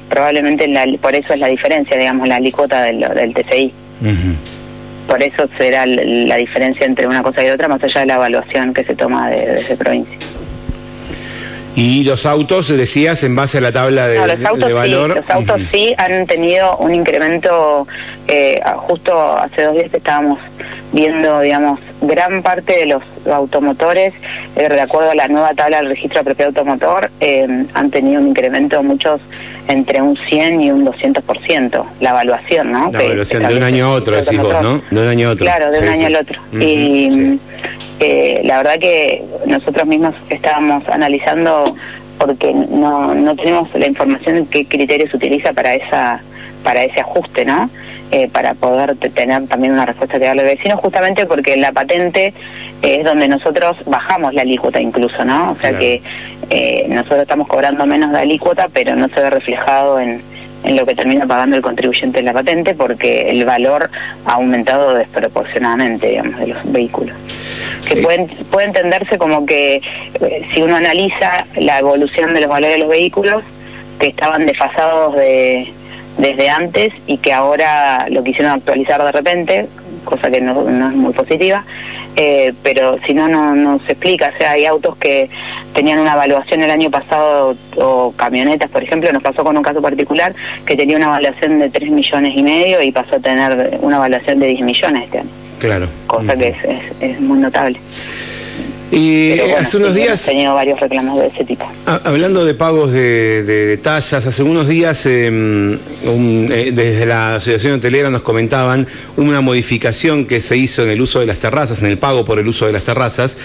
probablemente 0.09 0.65
en 0.65 0.73
la, 0.73 0.85
por 0.99 1.15
eso 1.15 1.33
es 1.33 1.39
la 1.39 1.47
diferencia, 1.47 1.97
digamos, 1.97 2.27
la 2.27 2.39
del, 2.39 2.99
del 2.99 3.33
TCI. 3.33 3.73
Por 5.07 5.23
eso 5.23 5.47
será 5.57 5.85
la 5.85 6.35
diferencia 6.35 6.85
entre 6.85 7.07
una 7.07 7.23
cosa 7.23 7.43
y 7.43 7.49
otra, 7.49 7.69
más 7.69 7.81
allá 7.81 8.01
de 8.01 8.07
la 8.07 8.15
evaluación 8.15 8.73
que 8.73 8.83
se 8.83 8.93
toma 8.93 9.29
desde 9.29 9.69
de 9.69 9.77
provincia. 9.77 10.17
Y 11.79 12.03
los 12.05 12.25
autos, 12.25 12.69
decías, 12.69 13.23
en 13.23 13.35
base 13.35 13.59
a 13.59 13.61
la 13.61 13.71
tabla 13.71 14.07
de, 14.07 14.17
valor. 14.73 15.15
los 15.15 15.29
autos 15.29 15.61
sí 15.71 15.93
han 15.99 16.25
tenido 16.25 16.75
un 16.77 16.95
incremento. 16.95 17.85
Eh, 18.27 18.61
justo 18.87 19.37
hace 19.37 19.63
dos 19.63 19.73
días 19.75 19.93
estábamos 19.93 20.39
viendo, 20.91 21.41
digamos, 21.41 21.79
gran 22.01 22.41
parte 22.41 22.77
de 22.77 22.85
los 22.87 23.03
automotores, 23.25 24.13
eh, 24.55 24.69
de 24.69 24.81
acuerdo 24.81 25.11
a 25.11 25.15
la 25.15 25.27
nueva 25.27 25.53
tabla 25.53 25.77
del 25.77 25.89
registro 25.89 26.19
de 26.19 26.25
propiedad 26.25 26.49
automotor, 26.49 27.09
eh, 27.19 27.65
han 27.73 27.89
tenido 27.89 28.21
un 28.21 28.29
incremento 28.29 28.81
muchos 28.83 29.21
entre 29.67 30.01
un 30.01 30.17
100 30.17 30.61
y 30.61 30.71
un 30.71 30.85
200%, 30.85 31.85
la 31.99 32.09
evaluación, 32.11 32.71
¿no? 32.71 32.91
La 32.91 33.03
evaluación 33.03 33.47
de 33.47 33.57
un 33.57 33.63
año 33.63 33.85
a 33.85 33.91
otro, 33.91 34.15
decís 34.15 34.41
vos, 34.41 34.61
¿no? 34.61 34.81
De 34.91 35.01
un 35.01 35.07
año 35.07 35.29
a 35.29 35.31
otro. 35.31 35.45
Claro, 35.45 35.71
de 35.71 35.79
un 35.79 35.87
año 35.87 36.07
al 36.07 36.15
otro. 36.15 36.41
y 36.53 37.39
eh, 37.99 38.41
la 38.43 38.57
verdad 38.57 38.79
que 38.79 39.23
nosotros 39.45 39.87
mismos 39.87 40.13
estábamos 40.29 40.87
analizando 40.87 41.75
porque 42.19 42.53
no, 42.53 43.13
no 43.13 43.35
tenemos 43.35 43.69
la 43.73 43.87
información 43.87 44.35
de 44.35 44.45
qué 44.45 44.65
criterios 44.65 45.11
se 45.11 45.17
utiliza 45.17 45.53
para 45.53 45.75
esa 45.75 46.21
para 46.67 46.83
ese 46.83 46.99
ajuste, 46.99 47.45
¿no? 47.45 47.69
Eh, 48.11 48.27
para 48.27 48.53
poder 48.53 48.97
tener 48.97 49.47
también 49.47 49.71
una 49.71 49.85
respuesta 49.85 50.19
que 50.19 50.25
darle 50.25 50.41
al 50.41 50.49
vecino, 50.49 50.75
justamente 50.75 51.25
porque 51.25 51.55
la 51.55 51.71
patente 51.71 52.33
es 52.81 53.05
donde 53.05 53.29
nosotros 53.29 53.77
bajamos 53.85 54.33
la 54.33 54.41
alícuota 54.41 54.81
incluso, 54.81 55.23
¿no? 55.23 55.51
O 55.51 55.55
sea 55.55 55.79
que 55.79 56.01
eh, 56.49 56.85
nosotros 56.89 57.21
estamos 57.21 57.47
cobrando 57.47 57.85
menos 57.85 58.11
de 58.11 58.19
alícuota, 58.19 58.67
pero 58.73 58.97
no 58.97 59.07
se 59.07 59.21
ve 59.21 59.29
reflejado 59.29 60.01
en, 60.01 60.21
en 60.65 60.75
lo 60.75 60.85
que 60.85 60.93
termina 60.93 61.25
pagando 61.25 61.55
el 61.55 61.61
contribuyente 61.61 62.17
de 62.17 62.23
la 62.23 62.33
patente 62.33 62.73
porque 62.73 63.29
el 63.29 63.45
valor 63.45 63.89
ha 64.25 64.33
aumentado 64.33 64.93
desproporcionadamente, 64.93 66.09
digamos, 66.09 66.37
de 66.37 66.47
los 66.47 66.69
vehículos. 66.69 67.15
Que 67.87 67.95
puede, 68.01 68.27
puede 68.51 68.67
entenderse 68.67 69.17
como 69.17 69.45
que 69.45 69.75
eh, 69.75 70.45
si 70.53 70.61
uno 70.61 70.75
analiza 70.75 71.45
la 71.55 71.79
evolución 71.79 72.33
de 72.33 72.41
los 72.41 72.49
valores 72.49 72.75
de 72.75 72.79
los 72.79 72.89
vehículos, 72.89 73.45
que 73.99 74.07
estaban 74.07 74.45
desfasados 74.45 75.15
de, 75.15 75.73
desde 76.17 76.49
antes 76.49 76.93
y 77.05 77.17
que 77.17 77.33
ahora 77.33 78.07
lo 78.09 78.23
quisieron 78.23 78.53
actualizar 78.53 79.03
de 79.03 79.11
repente, 79.11 79.67
cosa 80.03 80.31
que 80.31 80.41
no, 80.41 80.63
no 80.63 80.89
es 80.89 80.95
muy 80.95 81.13
positiva, 81.13 81.63
eh, 82.15 82.53
pero 82.63 82.97
si 83.05 83.13
no, 83.13 83.27
no, 83.27 83.79
se 83.85 83.91
explica. 83.91 84.31
O 84.33 84.37
sea, 84.37 84.51
hay 84.51 84.65
autos 84.65 84.97
que 84.97 85.29
tenían 85.73 85.99
una 85.99 86.13
evaluación 86.13 86.63
el 86.63 86.71
año 86.71 86.89
pasado, 86.89 87.55
o 87.75 88.11
camionetas, 88.15 88.71
por 88.71 88.81
ejemplo, 88.81 89.11
nos 89.11 89.21
pasó 89.21 89.43
con 89.43 89.55
un 89.55 89.63
caso 89.63 89.81
particular 89.81 90.33
que 90.65 90.75
tenía 90.75 90.97
una 90.97 91.05
evaluación 91.05 91.59
de 91.59 91.69
3 91.69 91.91
millones 91.91 92.33
y 92.35 92.41
medio 92.41 92.81
y 92.81 92.91
pasó 92.91 93.17
a 93.17 93.19
tener 93.19 93.77
una 93.81 93.97
evaluación 93.97 94.39
de 94.39 94.47
10 94.47 94.61
millones 94.61 95.03
este 95.03 95.19
año. 95.19 95.29
Claro. 95.59 95.87
Cosa 96.07 96.35
que 96.35 96.49
es, 96.49 96.57
es, 97.01 97.19
muy 97.19 97.39
notable. 97.39 97.79
Y 98.91 99.39
hace 99.39 99.77
unos 99.77 99.95
días... 99.95 100.07
Hemos 100.07 100.25
tenido 100.25 100.53
varios 100.53 100.79
reclamos 100.79 101.19
de 101.19 101.27
ese 101.27 101.43
tipo. 101.43 101.65
Hablando 101.85 102.45
de 102.45 102.53
pagos 102.53 102.93
de, 102.93 103.79
tasas, 103.83 104.25
hace 104.25 104.43
unos 104.43 104.67
días 104.67 105.05
em, 105.05 105.73
eh, 105.73 106.71
desde 106.73 107.05
la 107.05 107.35
Asociación 107.35 107.73
Hotelera 107.73 108.09
nos 108.09 108.21
comentaban 108.21 108.87
una 109.17 109.41
modificación 109.41 110.25
que 110.25 110.39
se 110.39 110.55
hizo 110.57 110.83
en 110.83 110.89
el 110.89 111.01
uso 111.01 111.19
de 111.19 111.25
las 111.25 111.39
terrazas, 111.39 111.81
en 111.83 111.89
el 111.89 111.97
pago 111.97 112.23
por 112.23 112.39
el 112.39 112.47
uso 112.47 112.65
de 112.65 112.71
las 112.71 112.83
terrazas, 112.83 113.37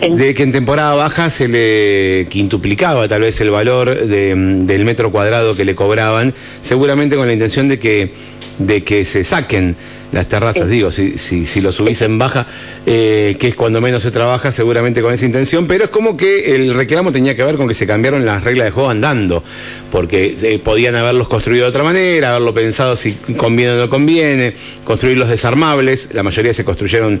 de 0.00 0.34
que 0.34 0.42
en 0.42 0.50
temporada 0.50 0.94
baja 0.96 1.30
se 1.30 1.46
le 1.46 2.26
quintuplicaba 2.28 3.06
tal 3.06 3.20
vez 3.20 3.40
el 3.40 3.50
valor 3.50 3.94
del 4.06 4.84
metro 4.84 5.12
cuadrado 5.12 5.54
que 5.54 5.64
le 5.64 5.76
cobraban, 5.76 6.34
seguramente 6.60 7.14
con 7.14 7.28
la 7.28 7.32
intención 7.32 7.68
de 7.68 7.78
que, 7.78 8.10
de 8.58 8.82
que 8.82 9.04
se 9.04 9.22
saquen 9.22 9.76
las 10.12 10.28
terrazas, 10.28 10.68
digo, 10.68 10.90
si, 10.90 11.16
si, 11.16 11.46
si, 11.46 11.60
lo 11.62 11.72
subís 11.72 12.02
en 12.02 12.18
baja, 12.18 12.46
eh, 12.86 13.36
que 13.40 13.48
es 13.48 13.54
cuando 13.54 13.80
menos 13.80 14.02
se 14.02 14.10
trabaja, 14.10 14.52
seguramente 14.52 15.00
con 15.00 15.12
esa 15.12 15.24
intención, 15.24 15.66
pero 15.66 15.84
es 15.84 15.90
como 15.90 16.16
que 16.16 16.54
el 16.54 16.74
reclamo 16.74 17.12
tenía 17.12 17.34
que 17.34 17.42
ver 17.42 17.56
con 17.56 17.66
que 17.66 17.74
se 17.74 17.86
cambiaron 17.86 18.24
las 18.26 18.44
reglas 18.44 18.66
de 18.66 18.70
juego 18.70 18.90
andando, 18.90 19.42
porque 19.90 20.36
eh, 20.42 20.58
podían 20.58 20.96
haberlos 20.96 21.28
construido 21.28 21.64
de 21.64 21.70
otra 21.70 21.82
manera, 21.82 22.30
haberlo 22.30 22.52
pensado 22.52 22.94
si 22.94 23.14
conviene 23.36 23.72
o 23.72 23.76
no 23.76 23.88
conviene, 23.88 24.54
construir 24.84 25.16
los 25.16 25.30
desarmables, 25.30 26.10
la 26.12 26.22
mayoría 26.22 26.52
se 26.52 26.64
construyeron 26.64 27.20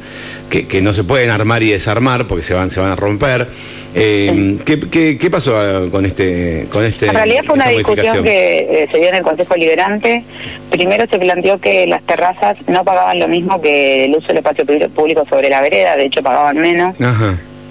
que, 0.50 0.66
que 0.66 0.82
no 0.82 0.92
se 0.92 1.04
pueden 1.04 1.30
armar 1.30 1.62
y 1.62 1.70
desarmar 1.70 2.26
porque 2.26 2.42
se 2.42 2.52
van, 2.52 2.68
se 2.68 2.80
van 2.80 2.90
a 2.90 2.96
romper. 2.96 3.48
Eh, 3.94 4.58
¿qué, 4.64 5.18
qué, 5.18 5.30
pasó 5.30 5.56
ah, 5.56 5.86
con 5.90 6.06
este, 6.06 6.66
con 6.72 6.84
este? 6.84 7.06
En 7.06 7.14
realidad 7.14 7.42
fue 7.44 7.54
una 7.56 7.68
discusión 7.68 8.22
que 8.22 8.82
eh, 8.84 8.88
se 8.90 8.98
dio 8.98 9.08
en 9.08 9.16
el 9.16 9.22
Consejo 9.22 9.54
Liberante. 9.54 10.24
Primero 10.70 11.06
se 11.06 11.18
planteó 11.18 11.58
que 11.58 11.86
las 11.86 12.02
terrazas 12.02 12.56
no 12.68 12.84
pagaban 12.84 13.18
lo 13.18 13.28
mismo 13.28 13.60
que 13.60 14.06
el 14.06 14.16
uso 14.16 14.28
del 14.28 14.38
espacio 14.38 14.64
público 14.90 15.26
sobre 15.28 15.50
la 15.50 15.60
vereda, 15.60 15.96
de 15.96 16.06
hecho 16.06 16.22
pagaban 16.22 16.56
menos. 16.58 16.96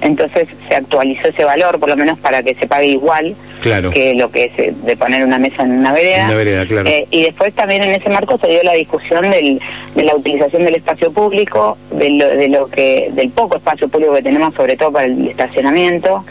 Entonces 0.02 0.48
se 0.68 0.76
actualizó 0.76 1.28
ese 1.28 1.44
valor, 1.44 1.80
por 1.80 1.90
lo 1.90 1.98
menos 1.98 2.20
para 2.20 2.44
que 2.44 2.56
se 2.56 2.68
pague 2.68 2.88
igual 2.88 3.36
que 3.92 4.16
lo 4.16 4.32
que 4.32 4.46
es 4.46 4.60
eh, 4.60 4.74
de 4.84 4.98
poner 4.98 5.24
una 5.24 5.38
mesa 5.38 5.64
en 5.64 5.72
una 5.72 5.94
vereda. 5.94 6.28
Eh, 6.90 7.08
y 7.12 7.24
después 7.24 7.54
también 7.54 7.84
en 7.84 7.92
ese 7.92 8.10
marco 8.10 8.38
se 8.38 8.48
dio 8.48 8.64
la 8.64 8.74
discusión 8.74 9.30
del, 9.30 9.60
de 9.96 10.04
la 10.04 10.16
utilización 10.16 10.66
del 10.66 10.76
espacio 10.76 11.12
público, 11.12 11.78
de 11.92 12.10
lo, 12.12 12.28
de 12.28 12.48
lo 12.50 12.68
que 12.68 13.10
del 13.14 13.30
poco 13.30 13.58
espacio 13.58 13.88
público 13.88 14.16
que 14.16 14.24
tenemos, 14.24 14.54
sobre 14.56 14.76
todo 14.76 14.92
para 14.92 15.06
el 15.06 15.28
estacionamiento. 15.28 16.26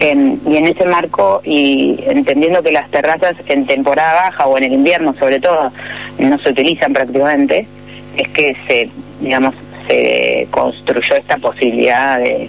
y 0.00 0.56
en 0.56 0.66
ese 0.66 0.84
marco, 0.84 1.40
y 1.44 1.98
entendiendo 2.06 2.62
que 2.62 2.72
las 2.72 2.90
terrazas 2.90 3.36
en 3.46 3.66
temporada 3.66 4.14
baja 4.14 4.46
o 4.46 4.58
en 4.58 4.64
el 4.64 4.72
invierno 4.74 5.14
sobre 5.18 5.40
todo 5.40 5.72
no 6.18 6.38
se 6.38 6.50
utilizan 6.50 6.92
prácticamente, 6.92 7.66
es 8.16 8.28
que 8.28 8.56
se, 8.66 8.88
digamos, 9.20 9.54
se 9.88 10.46
construyó 10.50 11.16
esta 11.16 11.36
posibilidad 11.38 12.18
de, 12.18 12.48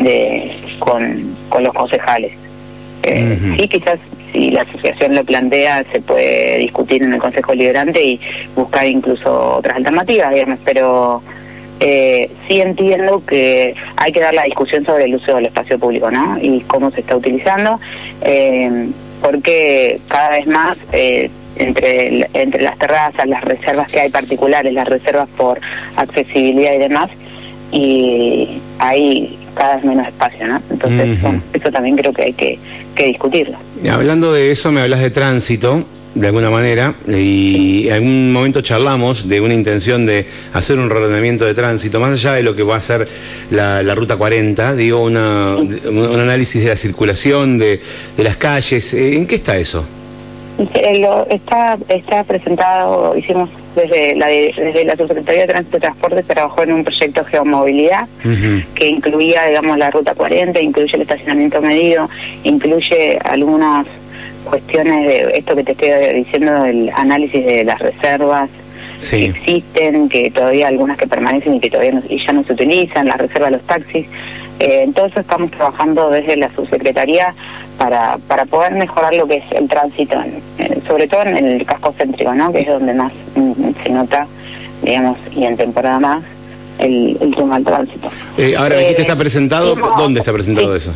de 0.00 0.52
con, 0.78 1.36
con 1.48 1.64
los 1.64 1.72
concejales. 1.72 2.32
Eh, 3.02 3.38
sí, 3.38 3.68
quizás 3.68 3.98
si 4.32 4.50
la 4.50 4.62
asociación 4.62 5.14
lo 5.14 5.24
plantea, 5.24 5.84
se 5.92 6.00
puede 6.00 6.58
discutir 6.58 7.02
en 7.02 7.12
el 7.14 7.20
Consejo 7.20 7.54
Liberante 7.54 8.02
y 8.02 8.20
buscar 8.56 8.86
incluso 8.86 9.56
otras 9.56 9.76
alternativas, 9.76 10.32
digamos, 10.32 10.58
pero 10.64 11.22
eh, 11.80 12.30
sí 12.46 12.60
entiendo 12.60 13.24
que 13.26 13.74
hay 13.96 14.12
que 14.12 14.20
dar 14.20 14.34
la 14.34 14.44
discusión 14.44 14.84
sobre 14.84 15.06
el 15.06 15.16
uso 15.16 15.34
del 15.34 15.46
espacio 15.46 15.78
público, 15.78 16.10
¿no? 16.10 16.38
Y 16.40 16.60
cómo 16.60 16.90
se 16.90 17.00
está 17.00 17.16
utilizando, 17.16 17.80
eh, 18.22 18.88
porque 19.20 20.00
cada 20.08 20.30
vez 20.30 20.46
más 20.46 20.78
eh, 20.92 21.28
entre, 21.56 22.28
entre 22.34 22.62
las 22.62 22.78
terrazas, 22.78 23.26
las 23.26 23.42
reservas 23.42 23.90
que 23.90 24.00
hay 24.00 24.10
particulares, 24.10 24.72
las 24.72 24.88
reservas 24.88 25.28
por 25.36 25.60
accesibilidad 25.96 26.74
y 26.74 26.78
demás, 26.78 27.10
y 27.72 28.60
hay 28.78 29.38
cada 29.54 29.76
vez 29.76 29.84
menos 29.84 30.06
espacio, 30.06 30.46
¿no? 30.46 30.60
Entonces, 30.70 31.18
eso 31.52 31.70
también 31.70 31.96
creo 31.96 32.12
que 32.12 32.22
hay 32.22 32.32
que, 32.32 32.58
que 32.94 33.06
discutirlo. 33.06 33.56
hablando 33.90 34.32
de 34.32 34.50
eso, 34.50 34.72
me 34.72 34.80
hablas 34.80 35.00
de 35.00 35.10
tránsito 35.10 35.84
de 36.14 36.26
alguna 36.26 36.50
manera, 36.50 36.94
y 37.08 37.88
en 37.88 37.94
algún 37.94 38.32
momento 38.32 38.60
charlamos 38.60 39.28
de 39.28 39.40
una 39.40 39.54
intención 39.54 40.04
de 40.04 40.26
hacer 40.52 40.78
un 40.78 40.90
reordenamiento 40.90 41.46
de 41.46 41.54
tránsito, 41.54 42.00
más 42.00 42.12
allá 42.12 42.34
de 42.34 42.42
lo 42.42 42.54
que 42.54 42.62
va 42.62 42.76
a 42.76 42.80
ser 42.80 43.08
la, 43.50 43.94
Ruta 43.94 44.16
40, 44.16 44.74
digo, 44.74 45.02
una, 45.02 45.56
un 45.56 46.20
análisis 46.20 46.62
de 46.64 46.68
la 46.68 46.76
circulación, 46.76 47.56
de, 47.56 47.80
de 48.16 48.24
las 48.24 48.36
calles, 48.36 48.92
¿en 48.92 49.26
qué 49.26 49.36
está 49.36 49.56
eso? 49.56 49.86
está, 51.30 51.78
está 51.88 52.24
presentado, 52.24 53.16
hicimos 53.16 53.48
desde 53.74 54.14
la, 54.16 54.26
desde 54.26 54.84
la 54.84 54.96
Subsecretaría 54.96 55.42
de 55.42 55.48
Tránsito 55.48 55.76
y 55.76 55.80
Transporte, 55.80 56.22
trabajó 56.22 56.62
en 56.62 56.72
un 56.72 56.84
proyecto 56.84 57.22
de 57.24 57.30
geomovilidad 57.30 58.08
que 58.74 58.88
incluía, 58.88 59.46
digamos, 59.46 59.78
la 59.78 59.90
Ruta 59.90 60.14
40, 60.14 60.60
incluye 60.60 60.94
el 60.94 61.02
estacionamiento 61.02 61.60
medido, 61.60 62.08
incluye 62.44 63.18
algunas 63.24 63.86
cuestiones 64.44 65.06
de 65.06 65.38
esto 65.38 65.56
que 65.56 65.64
te 65.64 65.72
estoy 65.72 66.14
diciendo, 66.14 66.62
del 66.62 66.90
análisis 66.94 67.44
de 67.44 67.64
las 67.64 67.78
reservas, 67.78 68.50
que 69.10 69.26
existen, 69.26 70.08
que 70.08 70.30
todavía 70.30 70.68
algunas 70.68 70.96
que 70.96 71.06
permanecen 71.06 71.54
y 71.54 71.60
que 71.60 71.70
todavía 71.70 71.92
no, 71.92 72.02
y 72.08 72.24
ya 72.24 72.32
no 72.32 72.44
se 72.44 72.52
utilizan, 72.52 73.08
la 73.08 73.16
reserva 73.16 73.46
de 73.46 73.52
los 73.52 73.62
taxis. 73.62 74.06
Eh, 74.58 74.82
entonces 74.84 75.18
estamos 75.18 75.50
trabajando 75.50 76.10
desde 76.10 76.36
la 76.36 76.52
subsecretaría 76.54 77.34
para, 77.82 78.16
para 78.28 78.44
poder 78.44 78.74
mejorar 78.74 79.12
lo 79.14 79.26
que 79.26 79.38
es 79.38 79.44
el 79.50 79.68
tránsito, 79.68 80.14
sobre 80.86 81.08
todo 81.08 81.22
en 81.22 81.44
el 81.44 81.66
casco 81.66 81.92
céntrico, 81.98 82.32
¿no? 82.32 82.52
que 82.52 82.60
es 82.60 82.68
donde 82.68 82.94
más 82.94 83.12
mm, 83.34 83.70
se 83.82 83.90
nota, 83.90 84.24
digamos, 84.82 85.18
y 85.34 85.42
en 85.44 85.56
temporada 85.56 85.98
más, 85.98 86.22
el, 86.78 87.18
el 87.20 87.34
tema 87.34 87.56
del 87.56 87.64
tránsito. 87.64 88.08
Eh, 88.38 88.54
ahora, 88.56 88.76
dijiste, 88.76 89.02
está 89.02 89.16
presentado, 89.16 89.74
¿dónde 89.96 90.20
está 90.20 90.32
presentado 90.32 90.76
eso? 90.76 90.92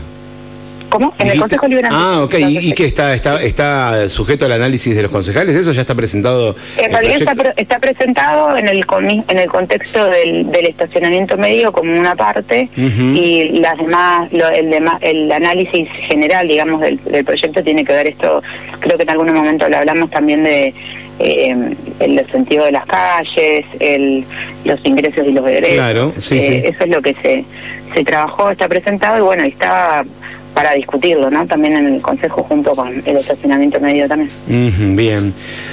¿Cómo? 0.97 1.13
En 1.19 1.27
el 1.27 1.39
Consejo 1.39 1.69
Liberante. 1.69 1.95
Ah, 2.01 2.23
ok. 2.23 2.35
¿Y, 2.39 2.73
qué 2.73 2.87
está, 2.87 3.13
está 3.13 3.43
está 3.43 4.09
sujeto 4.09 4.47
al 4.47 4.53
análisis 4.53 4.97
de 4.97 5.03
los 5.03 5.11
concejales? 5.11 5.55
¿Eso 5.55 5.73
ya 5.73 5.83
está 5.83 5.95
presentado? 5.95 6.57
En 6.79 6.91
realidad 6.91 7.17
está, 7.19 7.55
está, 7.55 7.79
presentado 7.79 8.57
en 8.57 8.67
el 8.67 8.87
en 9.29 9.39
el 9.39 9.49
contexto 9.51 10.07
del, 10.07 10.51
del 10.51 10.65
estacionamiento 10.65 11.37
medio 11.37 11.71
como 11.71 11.99
una 11.99 12.17
parte 12.17 12.71
y 12.77 13.59
las 13.61 13.77
demás, 13.77 14.33
lo, 14.33 14.49
el, 14.49 14.75
el 15.03 15.33
análisis 15.33 15.91
general, 15.93 16.49
digamos, 16.49 16.81
del, 16.81 16.99
del 17.05 17.27
proyecto 17.27 17.63
tiene 17.63 17.85
que 17.85 17.93
ver 17.93 18.07
esto, 18.07 18.43
creo 18.81 18.97
que 18.97 19.03
en 19.03 19.11
algún 19.11 19.31
momento 19.35 19.69
lo 19.69 19.77
hablamos 19.77 20.09
también 20.11 20.45
de 20.45 20.73
eh, 21.19 21.75
el 22.01 22.27
sentido 22.31 22.65
de 22.65 22.73
las 22.73 22.87
calles, 22.87 23.67
el, 23.81 24.25
los 24.65 24.83
ingresos 24.83 25.27
y 25.27 25.33
los 25.33 25.45
derechos. 25.45 25.75
Claro, 25.75 26.15
sí, 26.19 26.39
eh, 26.39 26.69
Eso 26.69 26.85
es 26.85 26.91
lo 26.91 27.03
que 27.03 27.15
se, 27.21 27.45
se 27.95 28.05
trabajó, 28.05 28.51
está 28.51 28.67
presentado 28.67 29.19
y 29.19 29.21
bueno, 29.21 29.45
está 29.45 30.05
para 30.57 30.73
discutirlo, 30.73 31.31
¿no? 31.31 31.47
También 31.47 31.77
en 31.77 31.87
el 31.93 32.01
Consejo 32.01 32.43
junto 32.43 32.73
con 32.73 33.03
el 33.05 33.17
estacionamiento 33.19 33.79
medio 33.79 34.09
también. 34.09 34.31
bien. 34.97 35.31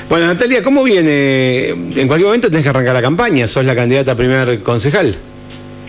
Bueno, 0.10 0.26
Natalia, 0.26 0.62
¿cómo 0.62 0.84
viene? 0.84 1.70
En 1.70 2.06
cualquier 2.06 2.26
momento 2.26 2.50
tenés 2.50 2.64
que 2.64 2.70
arrancar 2.70 2.94
la 2.94 3.02
campaña, 3.02 3.48
sos 3.48 3.64
la 3.64 3.76
candidata 3.76 4.12
a 4.12 4.16
primer 4.16 4.62
concejal. 4.62 5.16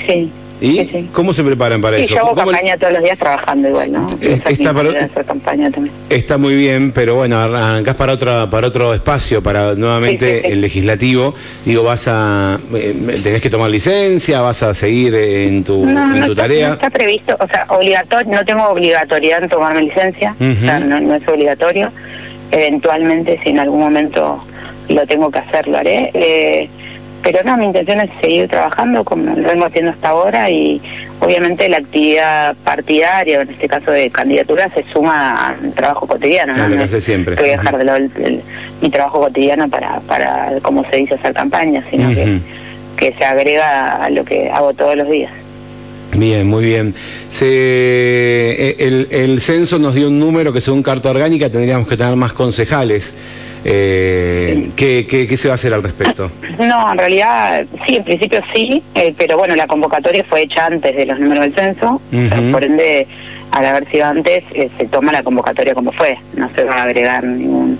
Sí. 0.07 0.31
¿Y 0.61 1.09
cómo 1.13 1.33
se 1.33 1.43
preparan 1.43 1.81
para 1.81 1.97
sí, 1.97 2.05
eso? 2.05 2.15
Yo 2.15 2.21
hago 2.21 2.35
campaña 2.35 2.77
todos 2.77 2.93
los 2.93 3.03
días 3.03 3.19
trabajando 3.19 3.69
igual, 3.69 3.93
¿no? 3.93 4.07
Está, 4.21 4.73
para... 4.73 5.09
campaña 5.25 5.71
también. 5.71 5.95
está 6.09 6.39
muy 6.39 6.55
bien, 6.55 6.93
pero 6.93 7.17
bueno, 7.17 7.39
arrancás 7.39 7.97
para 7.97 8.13
otro, 8.13 8.49
para 8.51 8.69
otro 8.69 8.95
espacio, 8.95 9.43
para 9.43 9.75
nuevamente 9.75 10.53
el 10.53 10.61
legislativo. 10.61 11.35
Digo, 11.65 11.83
vas 11.83 12.09
a. 12.09 12.59
Eh, 12.75 13.21
¿Tenés 13.23 13.43
que 13.43 13.51
tomar 13.51 13.71
licencia? 13.71 14.41
¿Vas 14.41 14.63
a 14.63 14.75
seguir 14.75 15.15
en 15.15 15.65
tu, 15.65 15.85
en 15.85 16.25
tu 16.27 16.35
tarea? 16.35 16.69
No 16.69 16.75
está 16.75 16.91
previsto, 16.91 17.37
o 17.39 17.47
sea, 17.47 17.67
obligatorio, 17.69 18.33
no 18.33 18.45
tengo 18.45 18.69
obligatoriedad 18.69 19.43
en 19.43 19.49
tomarme 19.49 19.83
licencia, 19.83 20.35
o 20.41 20.55
sea, 20.55 20.81
no, 20.81 21.01
no 21.01 21.15
es 21.15 21.27
obligatorio. 21.29 21.91
Eventualmente, 22.51 23.41
si 23.43 23.51
en 23.51 23.59
algún 23.59 23.81
momento 23.81 24.45
lo 24.89 25.07
tengo 25.07 25.31
que 25.31 25.41
hacer, 25.41 25.67
lo 25.67 25.79
haré. 25.79 26.11
Eh, 26.15 26.69
pero 27.25 27.43
no, 27.43 27.57
mi 27.57 27.65
intención 27.65 28.01
es 28.01 28.11
seguir 28.21 28.49
trabajando 28.49 29.03
como 29.03 29.35
lo 29.35 29.49
vengo 29.49 29.65
haciendo 29.65 29.91
hasta 29.91 30.11
ahora 30.11 30.51
y 30.51 30.81
obviamente 31.21 31.69
la 31.71 31.79
actividad 31.79 32.55
partidaria, 32.63 33.41
en 33.41 33.51
este 33.51 33.67
caso 33.67 33.91
de 33.91 34.11
candidatura, 34.11 34.71
se 34.75 34.85
suma 34.93 35.49
al 35.49 35.73
trabajo 35.73 36.07
cotidiano. 36.07 36.55
¿no? 36.55 36.77
Que 36.77 36.83
hace 36.83 37.01
siempre. 37.01 37.35
voy 37.37 37.49
a 37.49 37.53
dejar 37.53 37.79
de 37.79 37.85
lado 37.85 37.99
mi 38.83 38.91
trabajo 38.91 39.21
cotidiano 39.21 39.69
para, 39.69 40.01
para, 40.01 40.53
como 40.61 40.85
se 40.91 40.97
dice, 40.99 41.15
hacer 41.15 41.33
campaña, 41.33 41.83
sino 41.91 42.11
que, 42.11 42.41
que 42.99 43.13
se 43.15 43.25
agrega 43.25 44.05
a 44.05 44.11
lo 44.11 44.23
que 44.25 44.51
hago 44.51 44.75
todos 44.75 44.95
los 44.95 45.09
días. 45.09 45.33
Bien, 46.13 46.47
muy 46.47 46.65
bien. 46.67 46.95
Se, 47.29 47.47
eh, 47.49 48.77
el, 48.81 49.09
el 49.11 49.41
censo 49.41 49.79
nos 49.79 49.95
dio 49.95 50.09
un 50.09 50.21
número 50.21 50.53
que 50.53 50.61
según 50.61 50.83
Carta 50.83 51.11
Orgánica 51.11 51.49
tendríamos 51.49 51.89
que 51.89 51.97
tener 51.97 52.15
más 52.17 52.35
concejales. 52.35 53.17
Eh, 53.67 54.71
¿qué, 54.77 55.07
qué, 55.09 55.37
se 55.39 55.49
va 55.49 55.53
a 55.53 55.55
hacer 55.55 55.73
al 55.73 55.83
respecto? 55.83 56.31
No, 56.59 56.93
en 56.93 56.99
realidad 56.99 57.65
sí, 57.87 57.97
en 57.97 58.05
principio 58.05 58.43
sí, 58.55 58.83
eh, 58.95 59.15
pero 59.17 59.39
bueno, 59.39 59.57
la 59.57 59.67
convocatoria 59.67 60.23
fue 60.23 60.43
hecha 60.43 60.67
antes 60.67 60.95
de 60.95 61.07
los 61.07 61.19
números 61.19 61.45
del 61.45 61.55
censo, 61.55 62.01
por 62.53 62.63
ende, 62.63 63.07
al 63.53 63.65
haber 63.65 63.89
sido 63.91 64.05
antes, 64.05 64.45
eh, 64.53 64.69
se 64.77 64.87
toma 64.87 65.13
la 65.13 65.23
convocatoria 65.23 65.75
como 65.75 65.93
fue, 65.93 66.19
no 66.37 66.51
se 66.55 66.65
va 66.65 66.77
a 66.77 66.83
agregar 66.83 67.25
ningún, 67.25 67.79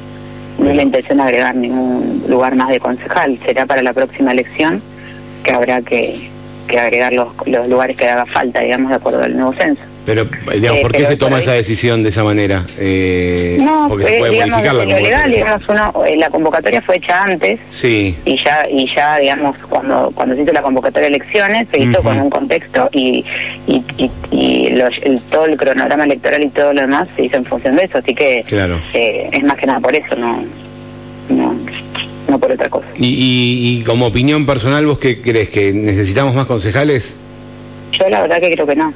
no 0.59 0.71
es 0.71 0.77
la 0.77 0.83
intención 0.83 1.19
de 1.19 1.25
agregar 1.25 1.55
ningún 1.55 2.25
lugar 2.29 2.57
más 2.57 2.71
de 2.71 2.81
concejal, 2.81 3.39
será 3.45 3.67
para 3.67 3.83
la 3.83 3.93
próxima 3.93 4.33
elección 4.33 4.83
que 5.43 5.53
habrá 5.53 5.83
que, 5.83 6.31
que 6.67 6.79
agregar 6.79 7.13
los, 7.13 7.29
los 7.45 7.69
lugares 7.69 7.95
que 7.97 8.09
haga 8.09 8.25
falta, 8.25 8.61
digamos, 8.61 8.89
de 8.89 8.97
acuerdo 8.97 9.23
al 9.23 9.37
nuevo 9.37 9.53
censo. 9.53 9.83
Pero, 10.07 10.27
digamos, 10.53 10.83
¿por 10.83 10.93
qué 10.93 11.07
se 11.07 11.17
toma 11.17 11.39
esa 11.39 11.53
decisión 11.53 12.03
de 12.03 12.11
esa 12.11 12.25
manera? 12.25 12.65
Eh, 12.79 13.57
no, 13.61 13.87
porque 13.89 14.05
se 14.05 14.19
puede 14.19 14.33
digamos, 14.33 14.51
modificar 14.51 14.75
la 14.75 14.85
legal, 14.85 15.31
digamos, 15.31 15.69
uno, 15.69 15.93
la 16.17 16.31
convocatoria 16.31 16.83
fue 16.83 16.97
hecha 16.97 17.25
antes. 17.25 17.61
Sí. 17.69 18.17
Y 18.25 18.43
ya, 18.45 18.67
y 18.71 18.95
ya 18.95 19.19
digamos, 19.19 19.57
cuando 19.69 20.13
cuando 20.15 20.35
se 20.35 20.43
hizo 20.43 20.53
la 20.53 20.63
convocatoria 20.63 21.09
de 21.09 21.17
elecciones, 21.17 21.69
se 21.71 21.79
hizo 21.79 22.03
con 22.03 22.21
un 22.21 22.29
contexto 22.29 22.89
y, 22.93 23.25
y, 23.67 23.83
y, 24.31 24.67
el, 24.67 25.21
todo 25.31 25.47
el 25.47 25.57
cronograma 25.57 26.05
electoral 26.05 26.43
y 26.43 26.49
todo 26.51 26.75
lo 26.75 26.83
demás 26.83 27.09
se 27.17 27.25
hizo 27.25 27.37
en 27.37 27.45
función 27.45 27.77
de 27.77 27.85
eso. 27.85 27.99
Así 27.99 28.15
que 28.15 28.45
claro. 28.47 28.79
eh, 28.93 29.31
es 29.33 29.43
más 29.43 29.57
que 29.57 29.67
nada 29.67 29.81
por 29.81 29.95
eso, 29.95 30.15
no, 30.17 30.45
no, 31.31 31.57
no 32.29 32.39
por 32.39 32.53
otra 32.53 32.69
cosa. 32.69 32.87
¿Y, 32.99 33.81
y, 33.81 33.85
como 33.85 34.07
opinión 34.07 34.45
personal, 34.45 34.85
vos 34.85 34.99
qué 34.99 35.23
crees? 35.23 35.49
¿Que 35.49 35.73
necesitamos 35.73 36.35
más 36.35 36.47
concejales? 36.47 37.21
Yo 37.99 38.09
la 38.09 38.23
verdad 38.23 38.41
que 38.41 38.53
creo 38.53 38.67
que 38.67 38.77
no. 38.77 38.93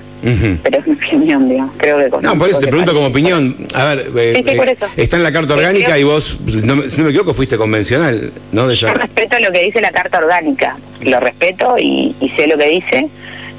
Pero 0.62 0.78
es 0.78 0.86
mi 0.86 0.94
opinión, 0.94 1.48
digamos. 1.48 1.74
Creo 1.76 1.98
que 1.98 2.26
No, 2.26 2.36
por 2.36 2.48
eso 2.48 2.60
te 2.60 2.66
pregunto 2.66 2.92
como 2.92 3.06
opinión. 3.06 3.56
A 3.74 3.84
ver, 3.84 4.10
eh, 4.16 4.42
eh, 4.44 4.76
está 4.96 5.16
en 5.16 5.22
la 5.22 5.32
carta 5.32 5.54
orgánica 5.54 5.98
y 5.98 6.04
vos, 6.04 6.38
no, 6.40 6.82
si 6.88 6.98
no 6.98 7.04
me 7.04 7.10
equivoco, 7.10 7.34
fuiste 7.34 7.56
convencional, 7.56 8.32
¿no? 8.52 8.70
Yo 8.72 8.92
respeto 8.94 9.38
lo 9.38 9.52
que 9.52 9.62
dice 9.62 9.80
la 9.80 9.90
carta 9.90 10.18
orgánica. 10.18 10.76
Lo 11.02 11.20
respeto 11.20 11.76
y, 11.78 12.14
sé 12.36 12.46
lo 12.46 12.58
que 12.58 12.68
dice. 12.68 13.08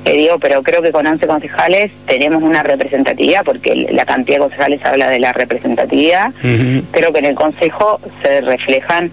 Eh, 0.05 0.13
digo, 0.13 0.39
pero 0.39 0.63
creo 0.63 0.81
que 0.81 0.91
con 0.91 1.05
11 1.05 1.27
concejales 1.27 1.91
tenemos 2.07 2.41
una 2.41 2.63
representatividad, 2.63 3.43
porque 3.43 3.87
la 3.91 4.05
cantidad 4.05 4.37
de 4.37 4.43
concejales 4.43 4.85
habla 4.85 5.09
de 5.09 5.19
la 5.19 5.33
representatividad. 5.33 6.31
Creo 6.91 7.13
que 7.13 7.19
en 7.19 7.25
el 7.25 7.35
Consejo 7.35 7.99
se 8.21 8.41
reflejan, 8.41 9.11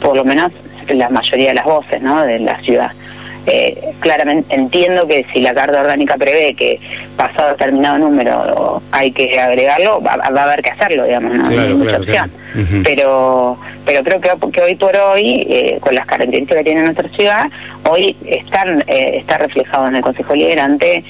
por 0.00 0.16
lo 0.16 0.24
menos, 0.24 0.52
la 0.94 1.08
mayoría 1.08 1.48
de 1.48 1.54
las 1.54 1.64
voces 1.64 2.02
¿no? 2.02 2.22
de 2.22 2.38
la 2.38 2.60
ciudad. 2.60 2.92
Eh, 3.48 3.92
claramente 4.00 4.52
entiendo 4.54 5.06
que 5.06 5.24
si 5.32 5.40
la 5.40 5.54
carta 5.54 5.80
orgánica 5.80 6.16
prevé 6.16 6.54
que 6.54 6.80
pasado 7.16 7.50
determinado 7.50 7.98
número 7.98 8.82
hay 8.90 9.12
que 9.12 9.38
agregarlo, 9.38 10.02
va, 10.02 10.18
a 10.22 10.42
haber 10.42 10.62
que 10.62 10.70
hacerlo, 10.70 11.04
digamos, 11.04 11.32
no 11.32 11.48
hay 11.48 11.74
mucha 11.74 11.98
opción. 11.98 12.30
Pero 12.84 13.58
pero 13.84 14.02
creo 14.02 14.20
que, 14.20 14.60
hoy 14.60 14.74
por 14.74 14.96
hoy, 14.96 15.46
eh, 15.48 15.78
con 15.80 15.94
las 15.94 16.06
características 16.06 16.58
que 16.58 16.64
tiene 16.64 16.82
nuestra 16.82 17.08
ciudad, 17.10 17.46
hoy 17.88 18.16
están 18.26 18.82
eh, 18.86 19.18
está 19.18 19.38
reflejado 19.38 19.88
en 19.88 19.96
el 19.96 20.02
Consejo 20.02 20.34
Liderante 20.34 21.04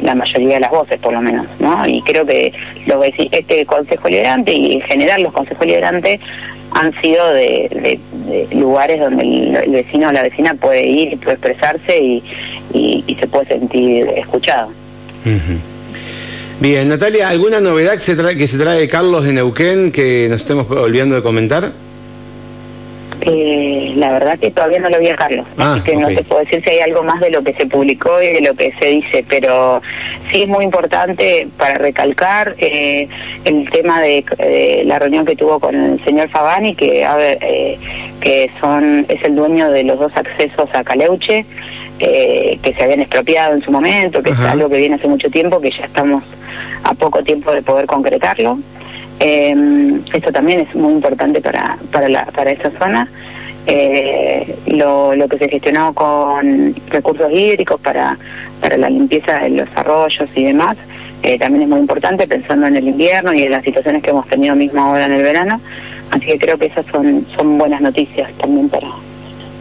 la 0.00 0.14
mayoría 0.14 0.54
de 0.54 0.60
las 0.60 0.70
voces, 0.70 0.98
por 1.00 1.12
lo 1.12 1.20
menos, 1.20 1.46
¿no? 1.58 1.86
Y 1.86 2.00
creo 2.02 2.24
que 2.24 2.52
lo 2.86 3.00
que 3.00 3.12
este 3.30 3.66
Consejo 3.66 4.08
Liderante 4.08 4.52
y 4.52 4.74
en 4.74 4.80
general 4.82 5.22
los 5.22 5.32
consejos 5.32 5.66
liderantes 5.66 6.20
han 6.74 6.92
sido 7.00 7.32
de, 7.32 7.98
lugares 8.52 9.00
donde 9.00 9.22
el, 9.22 9.70
vecino 9.70 10.08
o 10.08 10.12
la 10.12 10.22
vecina 10.22 10.54
puede 10.54 10.86
ir 10.86 11.12
y 11.12 11.16
puede 11.16 11.34
expresarse 11.34 12.00
y, 12.00 13.16
se 13.18 13.26
puede 13.28 13.46
sentir 13.46 14.08
escuchado. 14.16 14.70
Bien, 16.60 16.88
Natalia, 16.88 17.28
¿alguna 17.28 17.60
novedad 17.60 17.94
que 17.94 17.98
se, 17.98 18.16
trae, 18.16 18.36
que 18.36 18.46
se 18.46 18.58
trae 18.58 18.88
Carlos 18.88 19.24
de 19.24 19.32
Neuquén 19.32 19.90
que 19.90 20.28
nos 20.30 20.40
estemos 20.40 20.70
olvidando 20.70 21.16
de 21.16 21.22
comentar? 21.22 21.72
Eh, 23.20 23.92
la 23.96 24.12
verdad 24.12 24.38
que 24.38 24.50
todavía 24.50 24.80
no 24.80 24.90
lo 24.90 24.98
vi 24.98 25.08
a 25.08 25.16
Carlos, 25.16 25.46
ah, 25.58 25.80
que 25.84 25.96
no 25.96 26.08
te 26.08 26.22
puedo 26.24 26.44
decir 26.44 26.62
si 26.62 26.70
hay 26.70 26.80
algo 26.80 27.02
más 27.02 27.20
de 27.20 27.30
lo 27.30 27.42
que 27.42 27.54
se 27.54 27.66
publicó 27.66 28.20
y 28.20 28.26
de 28.26 28.40
lo 28.40 28.54
que 28.54 28.72
se 28.78 28.86
dice, 28.86 29.24
pero 29.28 29.80
sí 30.30 30.42
es 30.42 30.48
muy 30.48 30.64
importante 30.64 31.48
para 31.56 31.78
recalcar 31.78 32.54
eh, 32.58 33.08
el 33.44 33.70
tema 33.70 34.00
de, 34.02 34.82
la 34.84 34.98
reunión 34.98 35.24
que 35.24 35.36
tuvo 35.36 35.58
con 35.58 35.74
el 35.74 36.04
señor 36.04 36.28
Favani, 36.28 36.74
que 36.74 37.04
a 37.04 37.16
ver, 37.16 37.38
eh, 37.40 37.78
que 38.20 38.50
son 38.60 39.06
es 39.08 39.22
el 39.24 39.36
dueño 39.36 39.70
de 39.70 39.84
los 39.84 39.98
dos 39.98 40.12
accesos 40.16 40.68
a 40.74 40.84
Caleuche, 40.84 41.46
que 41.98 42.74
se 42.76 42.82
habían 42.82 43.00
expropiado 43.00 43.54
en 43.54 43.62
su 43.62 43.70
momento, 43.70 44.22
que 44.22 44.30
es 44.30 44.40
algo 44.40 44.68
que 44.68 44.78
viene 44.78 44.96
hace 44.96 45.08
mucho 45.08 45.30
tiempo, 45.30 45.60
que 45.60 45.70
ya 45.70 45.84
estamos 45.84 46.22
a 46.82 46.94
poco 46.94 47.22
tiempo 47.22 47.52
de 47.52 47.62
poder 47.62 47.86
concretarlo. 47.86 48.58
Eh, 49.20 50.00
esto 50.12 50.32
también 50.32 50.60
es 50.60 50.74
muy 50.74 50.92
importante 50.92 51.40
para, 51.40 51.78
para, 51.90 52.08
la, 52.08 52.24
para 52.26 52.50
esa 52.50 52.70
zona. 52.72 53.08
Eh, 53.66 54.56
lo, 54.66 55.14
lo 55.14 55.26
que 55.26 55.38
se 55.38 55.48
gestionó 55.48 55.94
con 55.94 56.74
recursos 56.90 57.32
hídricos 57.32 57.80
para, 57.80 58.18
para 58.60 58.76
la 58.76 58.90
limpieza 58.90 59.38
de 59.38 59.50
los 59.50 59.68
arroyos 59.74 60.28
y 60.34 60.44
demás, 60.44 60.76
eh, 61.22 61.38
también 61.38 61.62
es 61.62 61.68
muy 61.68 61.80
importante 61.80 62.26
pensando 62.26 62.66
en 62.66 62.76
el 62.76 62.86
invierno 62.86 63.32
y 63.32 63.42
en 63.42 63.52
las 63.52 63.64
situaciones 63.64 64.02
que 64.02 64.10
hemos 64.10 64.26
tenido 64.28 64.54
mismo 64.54 64.82
ahora 64.82 65.06
en 65.06 65.12
el 65.12 65.22
verano. 65.22 65.60
Así 66.10 66.26
que 66.26 66.38
creo 66.38 66.58
que 66.58 66.66
esas 66.66 66.84
son, 66.86 67.26
son 67.34 67.56
buenas 67.56 67.80
noticias 67.80 68.30
también 68.34 68.68
para, 68.68 68.88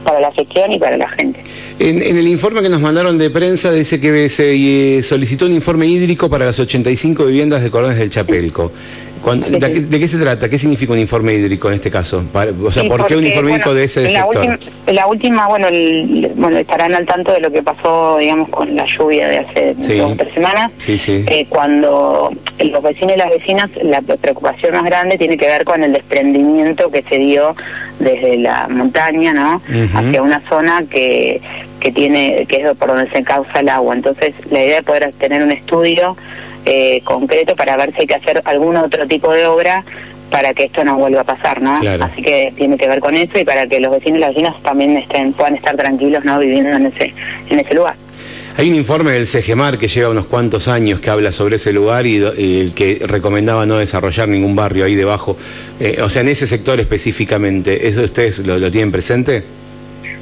para 0.03 0.19
la 0.19 0.31
gestión 0.31 0.71
y 0.71 0.79
para 0.79 0.97
la 0.97 1.09
gente. 1.09 1.39
En, 1.79 2.01
el 2.01 2.27
informe 2.27 2.61
que 2.61 2.69
nos 2.69 2.81
mandaron 2.81 3.17
de 3.17 3.29
prensa 3.29 3.71
dice 3.71 3.99
que 3.99 4.29
se 4.29 4.97
eh, 4.97 5.03
solicitó 5.03 5.45
un 5.45 5.53
informe 5.53 5.87
hídrico 5.87 6.29
para 6.29 6.45
las 6.45 6.59
85 6.59 7.25
viviendas 7.25 7.63
de 7.63 7.71
Cordones 7.71 7.97
del 7.97 8.09
Chapelco 8.09 8.71
de, 9.31 9.99
qué, 9.99 10.07
se 10.07 10.17
trata? 10.17 10.49
¿Qué 10.49 10.57
significa 10.57 10.93
un 10.93 10.99
informe 10.99 11.33
hídrico 11.33 11.69
en 11.69 11.75
este 11.75 11.89
caso? 11.89 12.23
o 12.63 12.71
sea, 12.71 12.83
¿por 12.83 13.05
qué 13.05 13.15
un 13.15 13.25
informe 13.25 13.51
hídrico 13.51 13.73
de 13.73 13.85
ese 13.85 14.11
la 14.11 14.23
sector? 14.23 14.59
la 14.87 15.07
última, 15.07 15.47
bueno, 15.47 15.67
bueno, 16.35 16.57
estarán 16.57 16.93
al 16.93 17.05
tanto 17.05 17.31
de 17.31 17.39
lo 17.39 17.51
que 17.51 17.63
pasó, 17.63 18.17
digamos, 18.17 18.49
con 18.49 18.75
la 18.75 18.85
lluvia 18.85 19.27
de 19.27 19.39
hace 19.39 19.75
dos 19.75 20.17
tres 20.17 20.33
semanas. 20.33 20.71
Sí, 20.77 20.97
sí. 20.97 21.23
Eh, 21.27 21.45
cuando 21.47 22.31
los 22.59 22.83
vecinos 22.83 23.15
y 23.15 23.17
las 23.17 23.29
vecinas, 23.29 23.69
la 23.81 24.01
preocupación 24.01 24.73
más 24.73 24.85
grande 24.85 25.17
tiene 25.17 25.37
que 25.37 25.45
ver 25.45 25.63
con 25.63 25.83
el 25.83 25.93
desprendimiento 25.93 26.91
que 26.91 27.03
se 27.03 27.17
dio 27.17 27.55
desde 27.99 28.37
la 28.37 28.67
montaña, 28.67 29.33
¿no? 29.33 29.61
Hacia 29.93 30.21
una 30.21 30.41
zona 30.49 30.83
que 30.89 31.41
que 31.79 31.91
tiene 31.91 32.45
que 32.47 32.61
es 32.61 32.77
por 32.77 32.87
donde 32.87 33.09
se 33.11 33.23
causa 33.23 33.59
el 33.59 33.69
agua. 33.69 33.93
Entonces, 33.93 34.33
la 34.49 34.63
idea 34.63 34.77
de 34.77 34.83
poder 34.83 35.11
tener 35.19 35.43
un 35.43 35.51
estudio 35.51 36.15
eh, 36.65 37.01
concreto 37.03 37.55
para 37.55 37.77
ver 37.77 37.93
si 37.93 38.01
hay 38.01 38.07
que 38.07 38.15
hacer 38.15 38.41
algún 38.45 38.77
otro 38.77 39.07
tipo 39.07 39.31
de 39.33 39.45
obra 39.45 39.83
para 40.29 40.53
que 40.53 40.63
esto 40.63 40.83
no 40.83 40.97
vuelva 40.97 41.21
a 41.21 41.25
pasar, 41.25 41.61
¿no? 41.61 41.79
Así 42.01 42.23
que 42.23 42.51
tiene 42.57 42.75
que 42.77 42.87
ver 42.87 42.99
con 42.99 43.15
eso 43.15 43.37
y 43.37 43.45
para 43.45 43.67
que 43.67 43.79
los 43.79 43.91
vecinos 43.91 44.17
y 44.17 44.21
las 44.21 44.29
vecinas 44.29 44.61
también 44.63 44.97
estén, 44.97 45.31
puedan 45.33 45.55
estar 45.55 45.75
tranquilos, 45.75 46.25
¿no? 46.25 46.39
Viviendo 46.39 46.71
en 46.71 46.87
ese, 46.87 47.13
en 47.49 47.59
ese 47.59 47.75
lugar. 47.75 47.95
Hay 48.55 48.69
un 48.69 48.75
informe 48.75 49.11
del 49.11 49.25
CEGEMAR 49.25 49.79
que 49.79 49.87
lleva 49.87 50.09
unos 50.09 50.25
cuantos 50.25 50.67
años 50.67 50.99
que 50.99 51.09
habla 51.09 51.31
sobre 51.31 51.55
ese 51.55 51.73
lugar 51.73 52.05
y, 52.05 52.17
el 52.17 52.73
que 52.75 53.01
recomendaba 53.05 53.65
no 53.65 53.77
desarrollar 53.77 54.27
ningún 54.27 54.55
barrio 54.55 54.85
ahí 54.85 54.95
debajo, 54.95 55.37
eh, 55.79 55.99
o 56.01 56.09
sea, 56.09 56.21
en 56.21 56.29
ese 56.29 56.45
sector 56.45 56.79
específicamente. 56.79 57.87
¿Eso 57.87 58.01
ustedes 58.01 58.39
lo, 58.39 58.71
tienen 58.71 58.91
presente? 58.91 59.43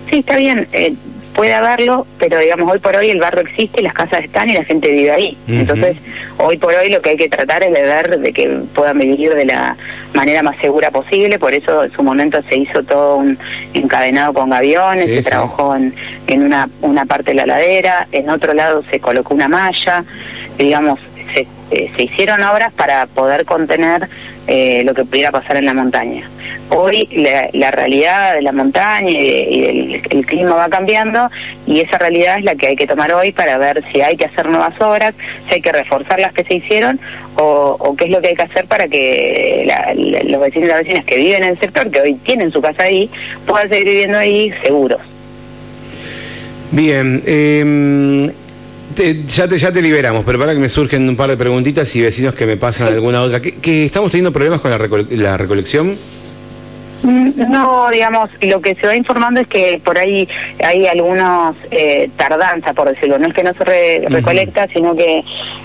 Sí, 0.10 0.19
está 0.19 0.38
bien. 0.38 0.67
Eh, 0.71 0.93
puede 1.41 1.56
haberlo, 1.56 2.06
pero 2.19 2.38
digamos, 2.38 2.71
hoy 2.71 2.77
por 2.77 2.95
hoy 2.95 3.10
el 3.10 3.19
barrio 3.19 3.41
existe, 3.41 3.82
las 3.82 3.95
casas 3.95 4.23
están 4.23 4.47
y 4.47 4.54
la 4.54 4.63
gente 4.63 4.91
vive 4.91 5.10
ahí. 5.10 5.36
Entonces, 5.47 5.97
hoy 6.38 6.58
por 6.58 6.71
hoy 6.75 6.91
lo 6.91 7.01
que 7.01 7.10
hay 7.10 7.17
que 7.17 7.30
tratar 7.30 7.63
es 7.63 7.73
de 7.73 7.82
ver 7.82 8.19
de 8.19 8.32
que 8.32 8.60
puedan 8.75 8.99
vivir 8.99 9.34
de 9.34 9.45
la 9.45 9.75
manera 10.13 10.43
más 10.43 10.56
segura 10.58 10.91
posible, 10.91 11.39
por 11.39 11.56
eso 11.56 11.84
en 11.84 11.91
su 11.93 12.04
momento 12.04 12.43
se 12.47 12.58
hizo 12.58 12.84
todo 12.84 13.15
un 13.15 13.39
encadenado 13.73 14.34
con 14.34 14.51
gaviones, 14.51 15.08
se 15.08 15.32
trabajó 15.32 15.75
en, 15.75 15.95
en 16.27 16.43
una, 16.43 16.69
una 16.84 17.08
parte 17.08 17.32
de 17.32 17.38
la 17.38 17.47
ladera, 17.47 18.08
en 18.12 18.30
otro 18.30 18.54
lado 18.54 18.84
se 18.91 18.99
colocó 18.99 19.34
una 19.34 19.47
malla, 19.47 20.06
digamos, 20.60 20.99
eh, 21.72 21.90
se 21.96 22.04
hicieron 22.04 22.44
obras 22.44 22.74
para 22.74 23.06
poder 23.08 23.46
contener 23.46 24.10
eh, 24.48 24.84
lo 24.84 24.94
que 24.94 25.06
pudiera 25.06 25.32
pasar 25.32 25.56
en 25.58 25.66
la 25.66 25.74
montaña. 25.74 26.30
Hoy 26.70 27.08
la, 27.54 27.72
realidad 27.72 28.36
de 28.36 28.42
la 28.42 28.52
montaña 28.52 29.10
y, 29.10 30.02
el, 30.10 30.26
clima 30.26 30.56
va 30.56 30.68
cambiando 30.70 31.30
y 31.66 31.80
esa 31.80 31.98
realidad 31.98 32.40
es 32.40 32.44
la 32.44 32.56
que 32.56 32.68
hay 32.68 32.76
que 32.76 32.88
tomar 32.88 33.14
hoy 33.14 33.32
para 33.32 33.58
ver 33.58 33.84
si 33.92 34.02
hay 34.02 34.18
que 34.18 34.26
hacer 34.26 34.48
nuevas 34.48 34.80
obras, 34.82 35.14
si 35.48 35.56
hay 35.56 35.62
que 35.62 35.72
reforzar 35.72 36.20
las 36.20 36.34
que 36.34 36.44
se 36.44 36.56
hicieron 36.56 37.00
o, 37.36 37.96
qué 37.98 38.06
es 38.06 38.12
lo 38.12 38.22
que 38.22 38.30
hay 38.30 38.36
que 38.36 38.42
hacer 38.42 38.66
para 38.66 38.88
que 38.88 39.70
los 39.96 40.42
vecinos 40.42 40.68
y 40.68 40.72
las 40.72 40.80
vecinas 40.80 41.06
que 41.06 41.18
viven 41.18 41.44
en 41.44 41.50
el 41.52 41.60
sector, 41.60 41.90
que 41.90 42.02
hoy 42.02 42.16
tienen 42.16 42.52
su 42.52 42.62
casa 42.62 42.84
ahí, 42.84 43.10
puedan 43.46 43.70
seguir 43.70 43.86
viviendo 43.86 44.18
ahí 44.18 44.54
seguros. 44.64 45.02
Bien, 46.72 47.22
eh, 47.26 48.32
ya, 48.95 49.47
te, 49.47 49.58
ya 49.58 49.71
te 49.71 49.82
liberamos, 49.82 50.23
pero 50.25 50.39
para 50.39 50.54
que 50.54 50.60
me 50.60 50.69
surgen 50.69 51.08
un 51.08 51.15
par 51.15 51.30
de 51.30 51.38
preguntitas 51.38 51.95
y 51.95 52.01
vecinos 52.01 52.36
que 52.36 52.45
me 52.45 52.58
pasan 52.58 52.88
alguna 52.88 53.21
otra. 53.21 53.41
¿Que, 53.41 53.86
estamos 53.86 54.12
teniendo 54.12 54.32
problemas 54.32 54.62
con 54.62 54.71
la, 54.71 54.77
la 55.10 55.38
recolección? 55.38 55.97
No, 57.04 57.90
digamos, 57.90 58.30
lo 58.42 58.62
que 58.62 58.76
se 58.76 58.86
va 58.86 58.96
informando 58.96 59.42
es 59.42 59.48
que 59.48 59.82
por 59.84 59.98
ahí 59.98 60.28
hay 60.64 60.88
algunos 60.88 61.56
eh, 61.72 62.10
tardanzas, 62.16 62.76
por 62.76 62.90
decirlo. 62.90 63.18
No 63.18 63.28
es 63.28 63.34
que 63.34 63.44
no 63.44 63.54
se 63.54 64.06
recolecta, 64.08 64.68
sino 64.68 64.96
que 64.96 65.24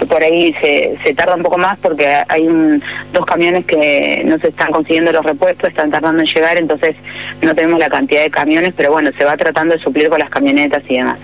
por 0.08 0.22
ahí 0.22 0.54
se, 0.54 0.96
se 1.04 1.14
tarda 1.14 1.34
un 1.34 1.42
poco 1.42 1.58
más 1.58 1.78
porque 1.78 2.06
hay 2.28 2.46
un, 2.46 2.82
dos 3.12 3.26
camiones 3.26 3.66
que 3.66 4.22
no 4.24 4.38
se 4.38 4.48
están 4.48 4.72
consiguiendo 4.72 5.12
los 5.12 5.24
repuestos, 5.24 5.70
están 5.70 5.90
tardando 5.90 6.22
en 6.22 6.28
llegar, 6.28 6.56
entonces 6.56 6.96
no 7.42 7.54
tenemos 7.54 7.78
la 7.78 7.90
cantidad 7.90 8.22
de 8.22 8.30
camiones, 8.30 8.72
pero 8.76 8.92
bueno, 8.92 9.10
se 9.16 9.24
va 9.24 9.36
tratando 9.36 9.74
de 9.74 9.80
suplir 9.80 10.08
con 10.08 10.18
las 10.18 10.30
camionetas 10.30 10.82
y 10.88 10.96
demás. 10.96 11.18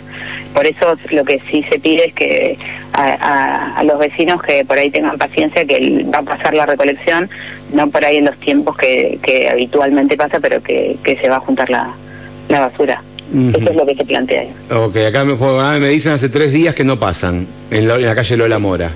Por 0.53 0.67
eso 0.67 0.97
lo 1.11 1.25
que 1.25 1.41
sí 1.51 1.65
se 1.71 1.79
pide 1.79 2.07
es 2.07 2.15
que 2.15 2.59
a, 2.93 3.83
los 3.85 3.99
vecinos 3.99 4.43
que 4.43 4.65
por 4.65 4.79
ahí 4.79 4.91
tengan 4.91 5.17
paciencia, 5.17 5.65
que 5.65 6.05
va 6.13 6.19
a 6.19 6.23
pasar 6.23 6.55
la 6.55 6.67
recolección, 6.67 7.29
no 7.73 7.89
por 7.91 8.05
ahí 8.05 8.19
en 8.19 8.27
los 8.27 8.37
tiempos 8.39 8.77
que, 8.77 9.49
habitualmente 9.51 10.17
pasa, 10.17 10.41
pero 10.41 10.63
que, 10.63 10.99
se 11.05 11.29
va 11.29 11.37
a 11.37 11.41
juntar 11.41 11.71
la, 11.71 11.95
basura. 12.49 13.03
Eso 13.55 13.71
es 13.71 13.77
lo 13.77 13.87
que 13.87 13.95
se 13.95 14.05
plantea. 14.05 14.45
Ok, 14.71 14.97
acá 15.09 15.25
me, 15.25 15.35
me 15.81 15.89
dicen 15.89 16.13
hace 16.13 16.29
tres 16.29 16.53
días 16.53 16.75
que 16.75 16.85
no 16.85 16.99
pasan 16.99 17.47
en 17.71 17.89
la, 17.89 17.97
en 17.97 18.05
la 18.05 18.15
calle 18.15 18.37
Lola 18.37 18.59
Mora. 18.59 18.91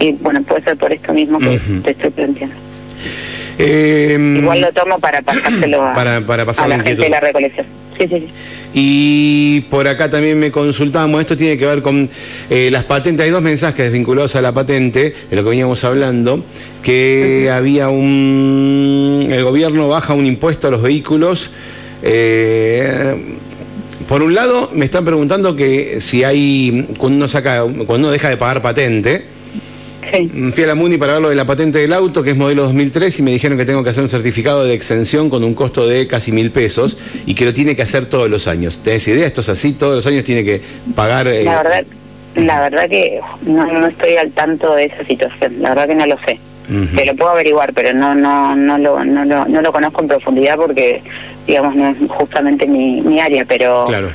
Y 0.00 0.12
bueno, 0.12 0.42
puede 0.42 0.62
ser 0.62 0.76
por 0.76 0.92
esto 0.92 1.14
mismo 1.14 1.38
que 1.38 1.56
Ujú. 1.56 1.80
te 1.82 1.92
estoy 1.92 2.10
planteando. 2.10 2.56
Eh, 3.58 4.18
Igual 4.38 4.60
lo 4.60 4.72
tomo 4.72 4.98
para 4.98 5.22
pasárselo 5.22 5.82
a, 5.82 5.94
Para- 5.94 6.20
para 6.20 6.44
pasar 6.44 6.66
a 6.66 6.76
la 6.76 6.82
gente 6.82 7.02
de 7.02 7.08
la 7.08 7.20
recolección. 7.20 7.66
Sí, 7.98 8.08
sí, 8.08 8.20
sí. 8.20 8.26
Y 8.74 9.60
por 9.70 9.86
acá 9.86 10.10
también 10.10 10.38
me 10.38 10.50
consultamos, 10.50 11.20
esto 11.20 11.36
tiene 11.36 11.56
que 11.56 11.66
ver 11.66 11.80
con 11.80 12.08
eh, 12.50 12.70
las 12.72 12.84
patentes, 12.84 13.24
hay 13.24 13.30
dos 13.30 13.42
mensajes 13.42 13.92
vinculados 13.92 14.34
a 14.36 14.42
la 14.42 14.52
patente, 14.52 15.14
de 15.30 15.36
lo 15.36 15.44
que 15.44 15.50
veníamos 15.50 15.84
hablando, 15.84 16.44
que 16.82 17.50
había 17.52 17.88
un... 17.88 19.26
el 19.30 19.44
gobierno 19.44 19.88
baja 19.88 20.14
un 20.14 20.26
impuesto 20.26 20.68
a 20.68 20.70
los 20.70 20.82
vehículos. 20.82 21.50
eh, 22.02 23.14
por 24.08 24.22
un 24.22 24.34
lado, 24.34 24.70
me 24.74 24.84
están 24.84 25.04
preguntando 25.04 25.56
que 25.56 26.00
si 26.00 26.24
hay, 26.24 26.88
cuando 26.98 27.16
uno 27.16 27.28
saca, 27.28 27.62
cuando 27.62 27.94
uno 27.94 28.10
deja 28.10 28.28
de 28.28 28.36
pagar 28.36 28.60
patente, 28.60 29.24
Sí. 30.16 30.52
Fui 30.52 30.64
a 30.64 30.66
la 30.68 30.74
MUNI 30.74 30.96
para 30.98 31.14
ver 31.14 31.22
lo 31.22 31.28
de 31.30 31.34
la 31.34 31.44
patente 31.46 31.78
del 31.78 31.92
auto, 31.92 32.22
que 32.22 32.30
es 32.32 32.36
modelo 32.36 32.62
2003, 32.62 33.18
y 33.20 33.22
me 33.22 33.32
dijeron 33.32 33.56
que 33.58 33.64
tengo 33.64 33.82
que 33.84 33.90
hacer 33.90 34.02
un 34.02 34.08
certificado 34.08 34.64
de 34.64 34.74
exención 34.74 35.30
con 35.30 35.44
un 35.44 35.54
costo 35.54 35.86
de 35.86 36.06
casi 36.06 36.32
mil 36.32 36.50
pesos 36.50 36.98
y 37.26 37.34
que 37.34 37.44
lo 37.44 37.54
tiene 37.54 37.74
que 37.76 37.82
hacer 37.82 38.06
todos 38.06 38.28
los 38.30 38.46
años. 38.48 38.78
¿Tenés 38.82 39.06
idea? 39.08 39.26
Esto 39.26 39.40
es 39.40 39.48
así, 39.48 39.72
todos 39.72 39.96
los 39.96 40.06
años 40.06 40.24
tiene 40.24 40.44
que 40.44 40.60
pagar. 40.94 41.26
eh, 41.28 41.44
La 41.44 41.62
verdad, 41.62 41.84
la 42.36 42.60
verdad 42.62 42.88
que 42.88 43.20
no, 43.46 43.64
no 43.66 43.86
estoy 43.86 44.16
al 44.16 44.30
tanto 44.32 44.74
de 44.74 44.86
esa 44.86 45.04
situación. 45.04 45.54
La 45.60 45.70
verdad 45.70 45.86
que 45.88 45.94
no 45.94 46.06
lo 46.06 46.16
sé. 46.26 46.38
Ujú. 46.68 46.96
Te 46.96 47.04
lo 47.06 47.14
puedo 47.14 47.30
averiguar, 47.32 47.72
pero 47.74 47.92
no 47.92 48.14
no 48.14 48.56
no 48.56 48.78
lo, 48.78 49.04
no 49.04 49.24
lo, 49.24 49.44
no 49.46 49.60
lo 49.62 49.72
conozco 49.72 50.00
en 50.00 50.08
profundidad 50.08 50.56
porque, 50.56 51.02
digamos, 51.46 51.76
no 51.76 51.90
es 51.90 51.96
justamente 52.08 52.66
mi, 52.66 53.02
mi 53.02 53.20
área, 53.20 53.44
pero 53.44 53.84
Claro. 53.86 54.08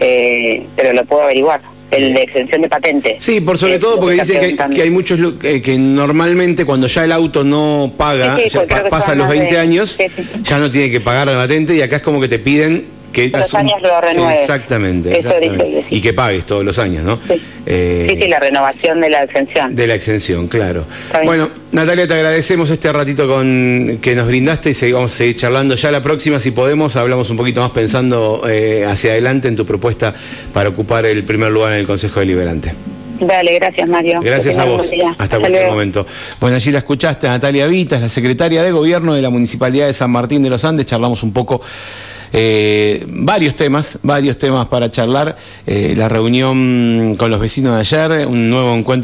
eh, 0.00 0.66
pero 0.76 0.92
lo 0.94 1.04
puedo 1.04 1.22
averiguar. 1.24 1.60
El 1.90 2.14
de 2.14 2.22
exención 2.22 2.62
de 2.62 2.68
patente. 2.68 3.16
Sí, 3.18 3.40
por 3.40 3.58
sobre 3.58 3.74
Es 3.74 3.80
todo 3.80 3.98
porque 4.00 4.14
dicen 4.16 4.42
está 4.44 4.68
que, 4.68 4.74
que 4.76 4.82
hay 4.82 4.90
muchos 4.90 5.18
eh, 5.42 5.60
que 5.60 5.76
normalmente 5.78 6.64
cuando 6.64 6.86
ya 6.86 7.04
el 7.04 7.12
auto 7.12 7.42
no 7.44 7.92
paga, 7.96 8.36
Sí, 8.36 8.44
sí, 8.44 8.50
ya 8.50 8.66
pa- 8.66 8.82
los 9.16 9.26
más 9.26 9.34
de- 9.34 9.40
20 9.40 9.58
años, 9.58 9.96
sí. 9.98 10.06
ya 10.42 10.58
no 10.58 10.70
tiene 10.70 10.90
que 10.90 11.00
pagar 11.00 11.26
la 11.26 11.34
patente 11.34 11.74
y 11.74 11.82
acá 11.82 11.96
es 11.96 12.02
como 12.02 12.20
que 12.20 12.28
te 12.28 12.38
piden 12.38 12.84
que 13.12 13.28
Todos 13.30 13.44
los 13.44 13.54
asum- 13.54 13.58
años 13.60 13.82
lo 13.82 14.00
renueves. 14.00 14.40
Exactamente, 14.40 15.10
Eso 15.10 15.28
exactamente. 15.30 15.64
dice 15.64 15.82
sí. 15.88 15.96
y 15.96 16.00
que 16.00 16.12
pagues 16.12 16.46
todos 16.46 16.64
los 16.64 16.78
años, 16.78 17.02
¿no? 17.04 17.18
Sí. 17.28 17.40
Eh, 17.66 18.06
Sí, 18.10 18.22
sí, 18.22 18.28
la 18.28 18.38
renovación 18.40 19.00
de 19.00 19.10
la 19.10 19.22
exención. 19.24 19.74
De 19.76 19.86
la 19.86 19.94
exención, 19.94 20.48
claro. 20.48 20.84
Bueno, 21.24 21.48
Natalia, 21.72 22.06
te 22.08 22.14
agradecemos 22.14 22.70
este 22.70 22.92
ratito 22.92 23.28
con 23.28 23.98
que 24.00 24.14
nos 24.14 24.26
brindaste 24.26 24.70
y 24.70 24.74
seguimos 24.74 25.12
seguir 25.12 25.36
charlando. 25.36 25.74
Ya 25.74 25.90
la 25.90 26.02
próxima, 26.02 26.38
si 26.40 26.50
podemos, 26.52 26.96
hablamos 26.96 27.30
un 27.30 27.36
poquito 27.36 27.60
más 27.60 27.70
pensando 27.70 28.42
eh, 28.48 28.84
hacia 28.88 29.12
adelante 29.12 29.48
en 29.48 29.56
tu 29.56 29.66
propuesta 29.66 30.14
para 30.52 30.68
ocupar 30.68 31.04
el 31.06 31.22
primer 31.24 31.50
lugar 31.52 31.72
en 31.74 31.80
el 31.80 31.86
Consejo 31.86 32.20
Deliberante. 32.20 32.74
Dale, 33.20 33.54
gracias 33.58 33.86
Mario. 33.88 34.20
Gracias 34.22 34.56
a 34.56 34.64
vos. 34.64 34.90
día. 34.90 35.14
Hasta 35.18 35.38
cualquier 35.38 35.60
luego. 35.64 35.74
momento. 35.74 36.06
Bueno, 36.40 36.56
allí 36.56 36.72
la 36.72 36.78
escuchaste 36.78 37.26
a 37.26 37.30
Natalia 37.32 37.66
Vitas, 37.66 38.00
la 38.00 38.08
secretaria 38.08 38.62
de 38.62 38.72
Gobierno 38.72 39.12
de 39.14 39.20
la 39.20 39.28
Municipalidad 39.28 39.86
de 39.88 39.92
San 39.92 40.10
Martín 40.10 40.42
de 40.42 40.48
los 40.48 40.64
Andes. 40.64 40.86
Charlamos 40.86 41.22
un 41.22 41.32
poco 41.34 41.60
eh, 42.32 43.04
varios 43.08 43.54
temas, 43.54 43.98
varios 44.02 44.38
temas 44.38 44.66
para 44.66 44.90
charlar. 44.90 45.36
Eh, 45.66 45.94
la 45.96 46.08
reunión 46.08 47.16
con 47.18 47.30
los 47.30 47.40
vecinos 47.40 47.74
de 47.74 47.80
ayer, 47.80 48.26
un 48.26 48.50
nuevo 48.50 48.74
encuentro. 48.74 48.90